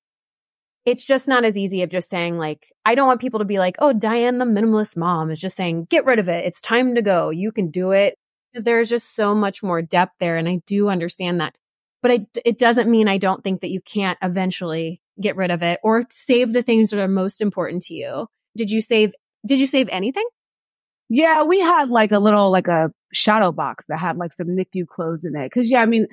it's 0.85 1.03
just 1.03 1.27
not 1.27 1.43
as 1.43 1.57
easy 1.57 1.81
of 1.81 1.89
just 1.89 2.09
saying 2.09 2.37
like 2.37 2.71
i 2.85 2.95
don't 2.95 3.07
want 3.07 3.21
people 3.21 3.39
to 3.39 3.45
be 3.45 3.59
like 3.59 3.75
oh 3.79 3.93
diane 3.93 4.37
the 4.37 4.45
minimalist 4.45 4.95
mom 4.95 5.31
is 5.31 5.41
just 5.41 5.55
saying 5.55 5.87
get 5.89 6.05
rid 6.05 6.19
of 6.19 6.29
it. 6.29 6.45
It's 6.45 6.61
time 6.61 6.95
to 6.95 7.01
go. 7.01 7.29
You 7.29 7.51
can 7.51 7.71
do 7.71 7.91
it. 7.91 8.17
Because 8.51 8.63
there's 8.63 8.89
just 8.89 9.15
so 9.15 9.35
much 9.35 9.61
more 9.61 9.81
depth 9.81 10.13
there 10.19 10.37
and 10.37 10.47
i 10.47 10.61
do 10.65 10.89
understand 10.89 11.41
that. 11.41 11.55
But 12.01 12.11
it, 12.11 12.37
it 12.45 12.57
doesn't 12.57 12.89
mean 12.89 13.07
i 13.07 13.17
don't 13.17 13.43
think 13.43 13.61
that 13.61 13.71
you 13.71 13.81
can't 13.81 14.17
eventually 14.21 15.01
get 15.19 15.35
rid 15.35 15.51
of 15.51 15.61
it 15.63 15.79
or 15.83 16.05
save 16.09 16.53
the 16.53 16.61
things 16.61 16.89
that 16.89 16.99
are 16.99 17.07
most 17.07 17.41
important 17.41 17.83
to 17.83 17.93
you. 17.93 18.27
Did 18.55 18.71
you 18.71 18.81
save 18.81 19.13
did 19.45 19.59
you 19.59 19.67
save 19.67 19.89
anything? 19.89 20.27
Yeah, 21.09 21.43
we 21.43 21.59
had 21.59 21.89
like 21.89 22.11
a 22.11 22.19
little 22.19 22.51
like 22.51 22.67
a 22.67 22.91
shadow 23.13 23.51
box 23.51 23.85
that 23.89 23.99
had 23.99 24.17
like 24.17 24.33
some 24.33 24.47
NICU 24.47 24.87
clothes 24.87 25.23
in 25.23 25.35
it. 25.35 25.51
Cause 25.51 25.69
yeah, 25.69 25.81
I 25.81 25.85
mean, 25.85 26.07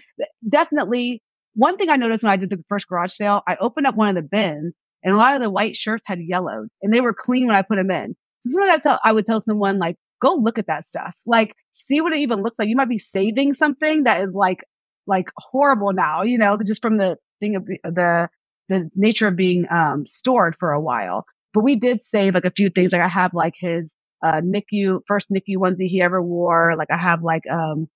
definitely 0.48 1.22
one 1.54 1.76
thing 1.76 1.88
I 1.90 1.96
noticed 1.96 2.22
when 2.22 2.32
I 2.32 2.36
did 2.36 2.50
the 2.50 2.64
first 2.68 2.88
garage 2.88 3.12
sale, 3.12 3.42
I 3.46 3.56
opened 3.60 3.86
up 3.86 3.96
one 3.96 4.08
of 4.08 4.14
the 4.14 4.28
bins 4.28 4.74
and 5.04 5.14
a 5.14 5.16
lot 5.16 5.34
of 5.34 5.42
the 5.42 5.50
white 5.50 5.76
shirts 5.76 6.04
had 6.06 6.20
yellowed 6.20 6.68
and 6.82 6.92
they 6.92 7.00
were 7.00 7.14
clean 7.14 7.46
when 7.46 7.56
I 7.56 7.62
put 7.62 7.76
them 7.76 7.90
in. 7.90 8.14
So 8.44 8.52
sometimes 8.52 8.82
I, 8.86 8.98
I 9.04 9.12
would 9.12 9.26
tell 9.26 9.42
someone 9.46 9.78
like, 9.78 9.96
go 10.20 10.34
look 10.34 10.58
at 10.58 10.66
that 10.68 10.84
stuff. 10.84 11.14
Like 11.26 11.54
see 11.88 12.00
what 12.00 12.12
it 12.12 12.20
even 12.20 12.42
looks 12.42 12.56
like. 12.58 12.68
You 12.68 12.76
might 12.76 12.88
be 12.88 12.98
saving 12.98 13.54
something 13.54 14.04
that 14.04 14.22
is 14.22 14.34
like, 14.34 14.64
like 15.06 15.26
horrible 15.36 15.92
now, 15.92 16.22
you 16.22 16.38
know, 16.38 16.58
just 16.64 16.82
from 16.82 16.96
the 16.98 17.16
thing 17.40 17.56
of 17.56 17.66
the, 17.66 18.28
the 18.68 18.90
nature 18.94 19.28
of 19.28 19.36
being, 19.36 19.66
um, 19.70 20.06
stored 20.06 20.56
for 20.58 20.72
a 20.72 20.80
while. 20.80 21.26
But 21.54 21.64
we 21.64 21.76
did 21.76 22.04
save 22.04 22.34
like 22.34 22.44
a 22.44 22.50
few 22.50 22.70
things. 22.70 22.92
Like 22.92 23.02
I 23.02 23.08
have 23.08 23.34
like 23.34 23.54
his, 23.58 23.86
uh, 24.24 24.40
NICU, 24.40 25.00
first 25.06 25.28
NICU 25.30 25.56
onesie 25.56 25.88
he 25.88 26.00
ever 26.00 26.22
wore. 26.22 26.74
Like 26.78 26.90
I 26.90 26.96
have 26.96 27.22
like, 27.22 27.42
um, 27.50 27.88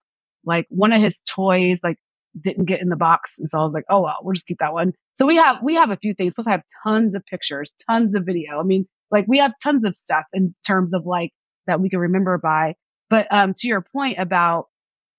like 0.45 0.67
one 0.69 0.93
of 0.93 1.01
his 1.03 1.21
toys, 1.21 1.81
like 1.83 1.97
didn't 2.41 2.67
get 2.67 2.81
in 2.81 2.89
the 2.89 2.97
box. 2.97 3.37
And 3.39 3.49
so 3.49 3.59
I 3.59 3.63
was 3.63 3.73
like, 3.73 3.85
oh, 3.91 4.03
well, 4.03 4.17
we'll 4.23 4.35
just 4.35 4.47
keep 4.47 4.59
that 4.59 4.73
one. 4.73 4.93
So 5.19 5.27
we 5.27 5.37
have, 5.37 5.57
we 5.63 5.75
have 5.75 5.91
a 5.91 5.97
few 5.97 6.15
things. 6.15 6.33
Plus 6.35 6.47
I 6.47 6.53
have 6.53 6.63
tons 6.85 7.15
of 7.15 7.25
pictures, 7.27 7.73
tons 7.89 8.15
of 8.15 8.25
video. 8.25 8.61
I 8.61 8.63
mean, 8.63 8.87
like 9.11 9.27
we 9.27 9.39
have 9.39 9.53
tons 9.63 9.85
of 9.85 9.97
stuff 9.97 10.25
in 10.33 10.55
terms 10.67 10.95
of 10.95 11.07
like 11.07 11.31
that 11.67 11.81
we 11.81 11.89
can 11.89 12.01
remember 12.01 12.39
by. 12.39 12.75
But, 13.09 13.33
um, 13.33 13.55
to 13.57 13.69
your 13.69 13.81
point 13.81 14.19
about, 14.19 14.67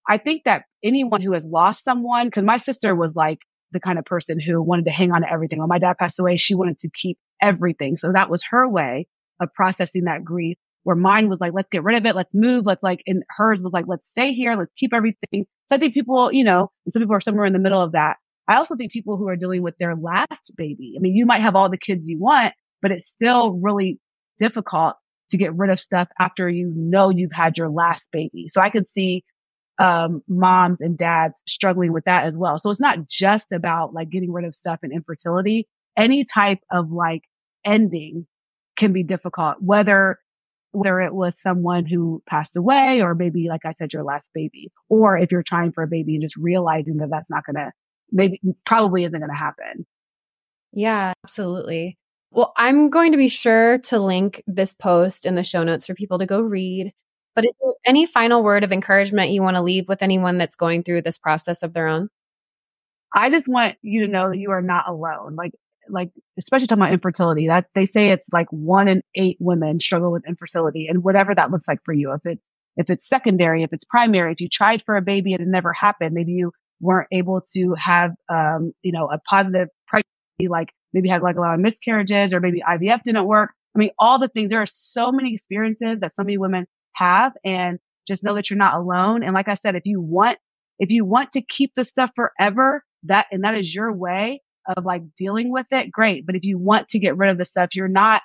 I 0.08 0.18
think 0.18 0.44
that 0.46 0.66
anyone 0.84 1.22
who 1.22 1.34
has 1.34 1.44
lost 1.44 1.86
someone, 1.86 2.30
cause 2.32 2.44
my 2.44 2.58
sister 2.58 2.96
was 2.96 3.16
like 3.16 3.40
the 3.72 3.80
kind 3.80 4.00
of 4.00 4.06
person 4.06 4.40
who 4.40 4.62
wanted 4.62 4.86
to 4.86 4.92
hang 4.92 5.12
on 5.12 5.22
to 5.22 5.32
everything. 5.32 5.60
When 5.60 5.70
my 5.70 5.80
dad 5.80 5.98
passed 5.98 6.20
away, 6.20 6.38
she 6.38 6.56
wanted 6.56 6.80
to 6.80 6.90
keep 6.90 7.18
everything. 7.42 7.98
So 7.98 8.12
that 8.14 8.30
was 8.30 8.44
her 8.52 8.68
way 8.68 9.08
of 9.42 9.54
processing 9.54 10.06
that 10.06 10.24
grief 10.24 10.58
where 10.88 10.96
mine 10.96 11.28
was 11.28 11.40
like, 11.42 11.52
let's 11.54 11.68
get 11.70 11.84
rid 11.84 11.98
of 11.98 12.06
it. 12.06 12.16
Let's 12.16 12.34
move. 12.34 12.66
Let's 12.66 12.82
like, 12.82 13.02
and 13.06 13.22
hers 13.28 13.60
was 13.62 13.74
like, 13.74 13.84
let's 13.90 14.08
stay 14.08 14.32
here. 14.32 14.56
Let's 14.56 14.72
keep 14.78 14.94
everything. 14.94 15.46
So 15.68 15.76
I 15.76 15.80
think 15.80 15.94
people, 15.94 16.32
you 16.32 16.46
know, 16.46 16.72
some 16.88 17.02
people 17.02 17.14
are 17.14 17.20
somewhere 17.20 17.46
in 17.46 17.52
the 17.52 17.60
middle 17.60 17.84
of 17.84 17.92
that. 17.92 18.16
I 18.48 18.56
also 18.56 18.78
think 18.78 18.94
people 18.94 19.18
who 19.18 19.28
are 19.28 19.36
dealing 19.36 19.64
with 19.64 19.78
their 19.80 19.98
last 19.98 20.54
baby. 20.56 20.94
I 20.96 21.02
mean, 21.02 21.14
you 21.14 21.26
might 21.26 21.42
have 21.42 21.58
all 21.58 21.70
the 21.70 21.78
kids 21.78 22.08
you 22.08 22.18
want, 22.18 22.54
but 22.82 22.92
it's 22.92 23.10
still 23.10 23.52
really 23.52 24.00
difficult 24.40 24.96
to 25.32 25.38
get 25.38 25.54
rid 25.56 25.72
of 25.72 25.78
stuff 25.78 26.08
after 26.22 26.48
you 26.48 26.72
know 26.74 27.10
you've 27.10 27.34
had 27.34 27.58
your 27.58 27.68
last 27.68 28.06
baby. 28.14 28.48
So 28.50 28.62
I 28.62 28.70
can 28.70 28.86
see 28.94 29.26
um, 29.80 30.22
moms 30.30 30.78
and 30.80 30.98
dads 30.98 31.34
struggling 31.50 31.92
with 31.92 32.06
that 32.06 32.28
as 32.28 32.34
well. 32.34 32.62
So 32.64 32.72
it's 32.72 32.80
not 32.80 33.10
just 33.10 33.52
about 33.52 33.94
like 33.94 34.10
getting 34.10 34.32
rid 34.32 34.46
of 34.46 34.56
stuff 34.56 34.80
and 34.84 34.94
infertility. 34.94 35.68
Any 35.98 36.24
type 36.24 36.60
of 36.72 36.94
like 36.94 37.24
ending 37.66 38.26
can 38.78 38.94
be 38.94 39.04
difficult, 39.04 39.58
whether 39.60 40.20
whether 40.78 41.02
it 41.02 41.14
was 41.14 41.34
someone 41.42 41.86
who 41.86 42.22
passed 42.28 42.56
away 42.56 43.02
or 43.02 43.16
maybe, 43.16 43.48
like 43.50 43.66
I 43.66 43.74
said, 43.78 43.94
your 43.94 44.04
last 44.04 44.30
baby, 44.34 44.72
or 44.90 45.18
if 45.18 45.32
you're 45.32 45.44
trying 45.44 45.72
for 45.72 45.84
a 45.84 45.88
baby 45.88 46.16
and 46.16 46.22
just 46.22 46.38
realizing 46.38 46.98
that 46.98 47.10
that's 47.10 47.30
not 47.30 47.46
going 47.46 47.56
to, 47.56 47.72
maybe 48.12 48.40
probably 48.66 49.04
isn't 49.04 49.20
going 49.20 49.30
to 49.30 49.36
happen. 49.36 49.86
Yeah, 50.74 51.14
absolutely. 51.24 51.98
Well, 52.32 52.54
I'm 52.58 52.90
going 52.90 53.14
to 53.14 53.18
be 53.18 53.30
sure 53.30 53.80
to 53.80 54.00
link 54.00 54.44
this 54.46 54.74
post 54.74 55.26
in 55.26 55.36
the 55.36 55.44
show 55.44 55.64
notes 55.64 55.88
for 55.88 55.96
people 55.96 56.20
to 56.20 56.26
go 56.26 56.42
read. 56.42 56.94
But 57.36 57.46
any 57.86 58.06
final 58.06 58.44
word 58.44 58.64
of 58.64 58.72
encouragement 58.72 59.30
you 59.30 59.42
want 59.42 59.56
to 59.58 59.62
leave 59.62 59.88
with 59.88 60.02
anyone 60.02 60.38
that's 60.38 60.56
going 60.56 60.84
through 60.84 61.04
this 61.04 61.18
process 61.18 61.64
of 61.64 61.74
their 61.74 61.88
own? 61.88 62.10
I 63.16 63.30
just 63.30 63.48
want 63.48 63.76
you 63.82 64.06
to 64.06 64.12
know 64.12 64.30
that 64.30 64.38
you 64.38 64.52
are 64.52 64.62
not 64.62 64.88
alone. 64.88 65.36
Like 65.36 65.52
like 65.90 66.12
especially 66.38 66.68
talking 66.68 66.82
about 66.84 66.94
infertility 66.94 67.48
that 67.48 67.66
they 67.76 67.86
say 67.86 68.12
it's 68.12 68.28
like 68.32 68.48
one 68.52 68.88
in 68.88 69.02
eight 69.16 69.38
women 69.40 69.80
struggle 69.80 70.12
with 70.12 70.28
infertility 70.28 70.88
and 70.88 71.04
whatever 71.04 71.34
that 71.34 71.52
looks 71.52 71.68
like 71.68 71.80
for 71.84 71.94
you. 71.94 72.14
If 72.14 72.22
it's 72.26 72.44
if 72.78 72.90
it's 72.90 73.08
secondary 73.08 73.64
if 73.64 73.74
it's 73.74 73.84
primary 73.84 74.32
if 74.32 74.40
you 74.40 74.48
tried 74.48 74.84
for 74.86 74.96
a 74.96 75.02
baby 75.02 75.34
and 75.34 75.42
it 75.42 75.48
never 75.48 75.74
happened 75.74 76.14
maybe 76.14 76.32
you 76.34 76.52
weren't 76.80 77.08
able 77.12 77.42
to 77.52 77.74
have 77.74 78.12
um 78.30 78.72
you 78.84 78.92
know 78.92 79.10
a 79.12 79.18
positive 79.28 79.68
pregnancy 79.88 80.48
like 80.48 80.70
maybe 80.94 81.10
had 81.10 81.22
like 81.22 81.36
a 81.36 81.42
lot 81.42 81.56
of 81.56 81.60
miscarriages 81.60 82.34
or 82.34 82.40
maybe 82.40 82.62
IVF 82.62 83.04
didn't 83.04 83.26
work. 83.26 83.52
I 83.76 83.80
mean 83.80 83.90
all 84.00 84.20
the 84.20 84.30
things 84.30 84.50
there 84.50 84.62
are 84.62 84.68
so 84.68 85.12
many 85.12 85.34
experiences 85.34 86.00
that 86.02 86.14
so 86.16 86.24
many 86.24 86.38
women 86.38 86.68
have 86.94 87.34
and 87.44 87.80
just 88.08 88.24
know 88.24 88.36
that 88.36 88.50
you're 88.50 88.58
not 88.58 88.76
alone. 88.76 89.24
And 89.24 89.34
like 89.34 89.48
I 89.48 89.56
said 89.56 89.76
if 89.76 89.86
you 89.86 90.00
want 90.00 90.38
if 90.80 90.92
you 90.92 91.04
want 91.04 91.34
to 91.34 91.42
keep 91.42 91.74
the 91.76 91.84
stuff 91.84 92.12
forever 92.16 92.84
that 93.04 93.26
and 93.32 93.44
that 93.44 93.56
is 93.56 93.74
your 93.74 93.92
way 93.92 94.42
of 94.76 94.86
like 94.86 95.04
dealing 95.16 95.52
with 95.52 95.68
it, 95.72 95.92
great. 95.92 96.26
But 96.26 96.36
if 96.36 96.44
you 96.44 96.58
want 96.58 96.90
to 96.90 97.00
get 97.00 97.18
rid 97.18 97.30
of 97.30 97.38
the 97.38 97.46
stuff, 97.46 97.70
you're 97.74 97.88
not, 97.88 98.22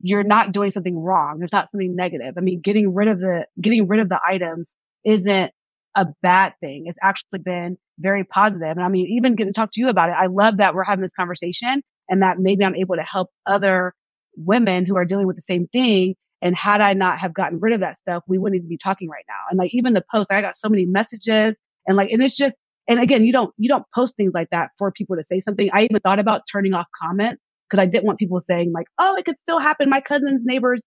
you're 0.00 0.24
not 0.24 0.52
doing 0.52 0.70
something 0.70 0.98
wrong. 0.98 1.38
There's 1.38 1.52
not 1.52 1.70
something 1.70 1.96
negative. 1.96 2.34
I 2.36 2.40
mean, 2.40 2.60
getting 2.60 2.94
rid 2.94 3.08
of 3.08 3.18
the, 3.18 3.46
getting 3.60 3.88
rid 3.88 4.00
of 4.00 4.08
the 4.08 4.18
items 4.26 4.74
isn't 5.04 5.50
a 5.96 6.06
bad 6.22 6.52
thing. 6.60 6.84
It's 6.86 6.98
actually 7.02 7.38
been 7.38 7.78
very 7.98 8.24
positive. 8.24 8.76
And 8.76 8.82
I 8.82 8.88
mean, 8.88 9.06
even 9.16 9.36
getting 9.36 9.54
to 9.54 9.58
talk 9.58 9.70
to 9.72 9.80
you 9.80 9.88
about 9.88 10.10
it, 10.10 10.16
I 10.18 10.26
love 10.26 10.58
that 10.58 10.74
we're 10.74 10.84
having 10.84 11.02
this 11.02 11.12
conversation 11.16 11.82
and 12.08 12.22
that 12.22 12.38
maybe 12.38 12.64
I'm 12.64 12.76
able 12.76 12.96
to 12.96 13.02
help 13.02 13.30
other 13.46 13.94
women 14.36 14.84
who 14.84 14.96
are 14.96 15.06
dealing 15.06 15.26
with 15.26 15.36
the 15.36 15.42
same 15.48 15.66
thing. 15.68 16.14
And 16.42 16.54
had 16.54 16.82
I 16.82 16.92
not 16.92 17.18
have 17.20 17.32
gotten 17.32 17.58
rid 17.60 17.72
of 17.72 17.80
that 17.80 17.96
stuff, 17.96 18.22
we 18.28 18.36
wouldn't 18.36 18.58
even 18.58 18.68
be 18.68 18.76
talking 18.76 19.08
right 19.08 19.24
now. 19.26 19.48
And 19.48 19.58
like 19.58 19.70
even 19.72 19.94
the 19.94 20.04
post, 20.12 20.26
I 20.30 20.42
got 20.42 20.54
so 20.54 20.68
many 20.68 20.84
messages 20.84 21.54
and 21.86 21.96
like, 21.96 22.10
and 22.10 22.22
it's 22.22 22.36
just, 22.36 22.54
and 22.88 23.00
again, 23.00 23.24
you 23.24 23.32
don't, 23.32 23.52
you 23.56 23.68
don't 23.68 23.84
post 23.94 24.14
things 24.16 24.32
like 24.34 24.48
that 24.50 24.70
for 24.78 24.92
people 24.92 25.16
to 25.16 25.24
say 25.30 25.40
something. 25.40 25.68
I 25.72 25.82
even 25.82 26.00
thought 26.00 26.18
about 26.18 26.42
turning 26.50 26.74
off 26.74 26.86
comments 27.00 27.42
because 27.68 27.82
I 27.82 27.86
didn't 27.86 28.04
want 28.04 28.18
people 28.18 28.40
saying 28.48 28.72
like, 28.72 28.86
oh, 28.98 29.16
it 29.18 29.24
could 29.24 29.36
still 29.42 29.60
happen. 29.60 29.90
My 29.90 30.00
cousin's 30.00 30.42
neighbor's 30.44 30.80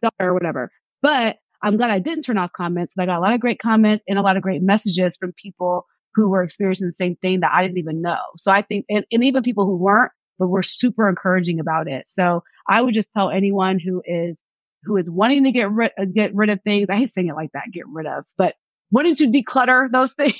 daughter 0.00 0.30
or 0.30 0.34
whatever. 0.34 0.70
But 1.00 1.36
I'm 1.62 1.76
glad 1.76 1.90
I 1.90 1.98
didn't 1.98 2.22
turn 2.22 2.38
off 2.38 2.50
comments. 2.56 2.92
I 2.98 3.06
got 3.06 3.18
a 3.18 3.20
lot 3.20 3.34
of 3.34 3.40
great 3.40 3.58
comments 3.60 4.04
and 4.08 4.18
a 4.18 4.22
lot 4.22 4.36
of 4.36 4.42
great 4.42 4.62
messages 4.62 5.16
from 5.16 5.32
people 5.40 5.86
who 6.14 6.28
were 6.28 6.42
experiencing 6.42 6.88
the 6.88 7.04
same 7.04 7.16
thing 7.16 7.40
that 7.40 7.52
I 7.52 7.62
didn't 7.62 7.78
even 7.78 8.02
know. 8.02 8.18
So 8.36 8.52
I 8.52 8.62
think, 8.62 8.84
and, 8.88 9.04
and 9.10 9.24
even 9.24 9.42
people 9.42 9.64
who 9.64 9.76
weren't, 9.76 10.12
but 10.38 10.48
were 10.48 10.62
super 10.62 11.08
encouraging 11.08 11.60
about 11.60 11.88
it. 11.88 12.08
So 12.08 12.42
I 12.68 12.82
would 12.82 12.94
just 12.94 13.10
tell 13.16 13.30
anyone 13.30 13.78
who 13.78 14.02
is, 14.04 14.38
who 14.84 14.96
is 14.96 15.08
wanting 15.08 15.44
to 15.44 15.52
get 15.52 15.70
rid, 15.70 15.92
uh, 15.98 16.04
get 16.04 16.34
rid 16.34 16.50
of 16.50 16.60
things. 16.62 16.88
I 16.90 16.96
hate 16.96 17.12
saying 17.14 17.28
it 17.28 17.34
like 17.34 17.52
that, 17.54 17.70
get 17.72 17.86
rid 17.86 18.06
of, 18.06 18.24
but 18.36 18.54
wanting 18.90 19.14
to 19.16 19.26
declutter 19.26 19.90
those 19.90 20.12
things 20.16 20.34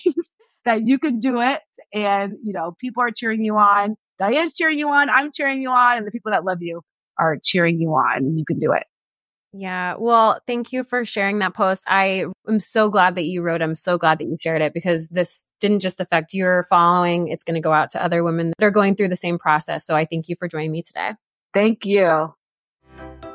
that 0.64 0.86
you 0.86 0.98
can 0.98 1.20
do 1.20 1.40
it. 1.40 1.60
And, 1.92 2.34
you 2.44 2.52
know, 2.52 2.74
people 2.80 3.02
are 3.02 3.10
cheering 3.10 3.44
you 3.44 3.56
on. 3.56 3.96
Diane's 4.18 4.54
cheering 4.54 4.78
you 4.78 4.88
on. 4.88 5.10
I'm 5.10 5.30
cheering 5.32 5.60
you 5.60 5.70
on. 5.70 5.98
And 5.98 6.06
the 6.06 6.10
people 6.10 6.32
that 6.32 6.44
love 6.44 6.62
you 6.62 6.82
are 7.18 7.36
cheering 7.42 7.80
you 7.80 7.90
on 7.90 8.18
and 8.18 8.38
you 8.38 8.44
can 8.44 8.58
do 8.58 8.72
it. 8.72 8.84
Yeah. 9.54 9.96
Well, 9.98 10.40
thank 10.46 10.72
you 10.72 10.82
for 10.82 11.04
sharing 11.04 11.40
that 11.40 11.52
post. 11.52 11.84
I 11.86 12.24
am 12.48 12.58
so 12.58 12.88
glad 12.88 13.16
that 13.16 13.24
you 13.24 13.42
wrote. 13.42 13.60
I'm 13.60 13.74
so 13.74 13.98
glad 13.98 14.18
that 14.18 14.24
you 14.24 14.38
shared 14.40 14.62
it 14.62 14.72
because 14.72 15.08
this 15.08 15.44
didn't 15.60 15.80
just 15.80 16.00
affect 16.00 16.32
your 16.32 16.62
following. 16.62 17.28
It's 17.28 17.44
going 17.44 17.56
to 17.56 17.60
go 17.60 17.72
out 17.72 17.90
to 17.90 18.02
other 18.02 18.24
women 18.24 18.54
that 18.58 18.64
are 18.64 18.70
going 18.70 18.94
through 18.94 19.08
the 19.08 19.16
same 19.16 19.38
process. 19.38 19.84
So 19.86 19.94
I 19.94 20.06
thank 20.06 20.30
you 20.30 20.36
for 20.36 20.48
joining 20.48 20.72
me 20.72 20.82
today. 20.82 21.12
Thank 21.52 21.80
you. 21.84 22.34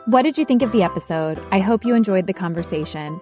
What 0.06 0.24
did 0.24 0.40
you 0.40 0.46
think 0.46 0.63
of 0.63 0.72
the 0.72 0.82
episode? 0.82 1.40
I 1.52 1.60
hope 1.60 1.86
you 1.86 1.94
enjoyed 1.94 2.26
the 2.26 2.34
conversation. 2.34 3.22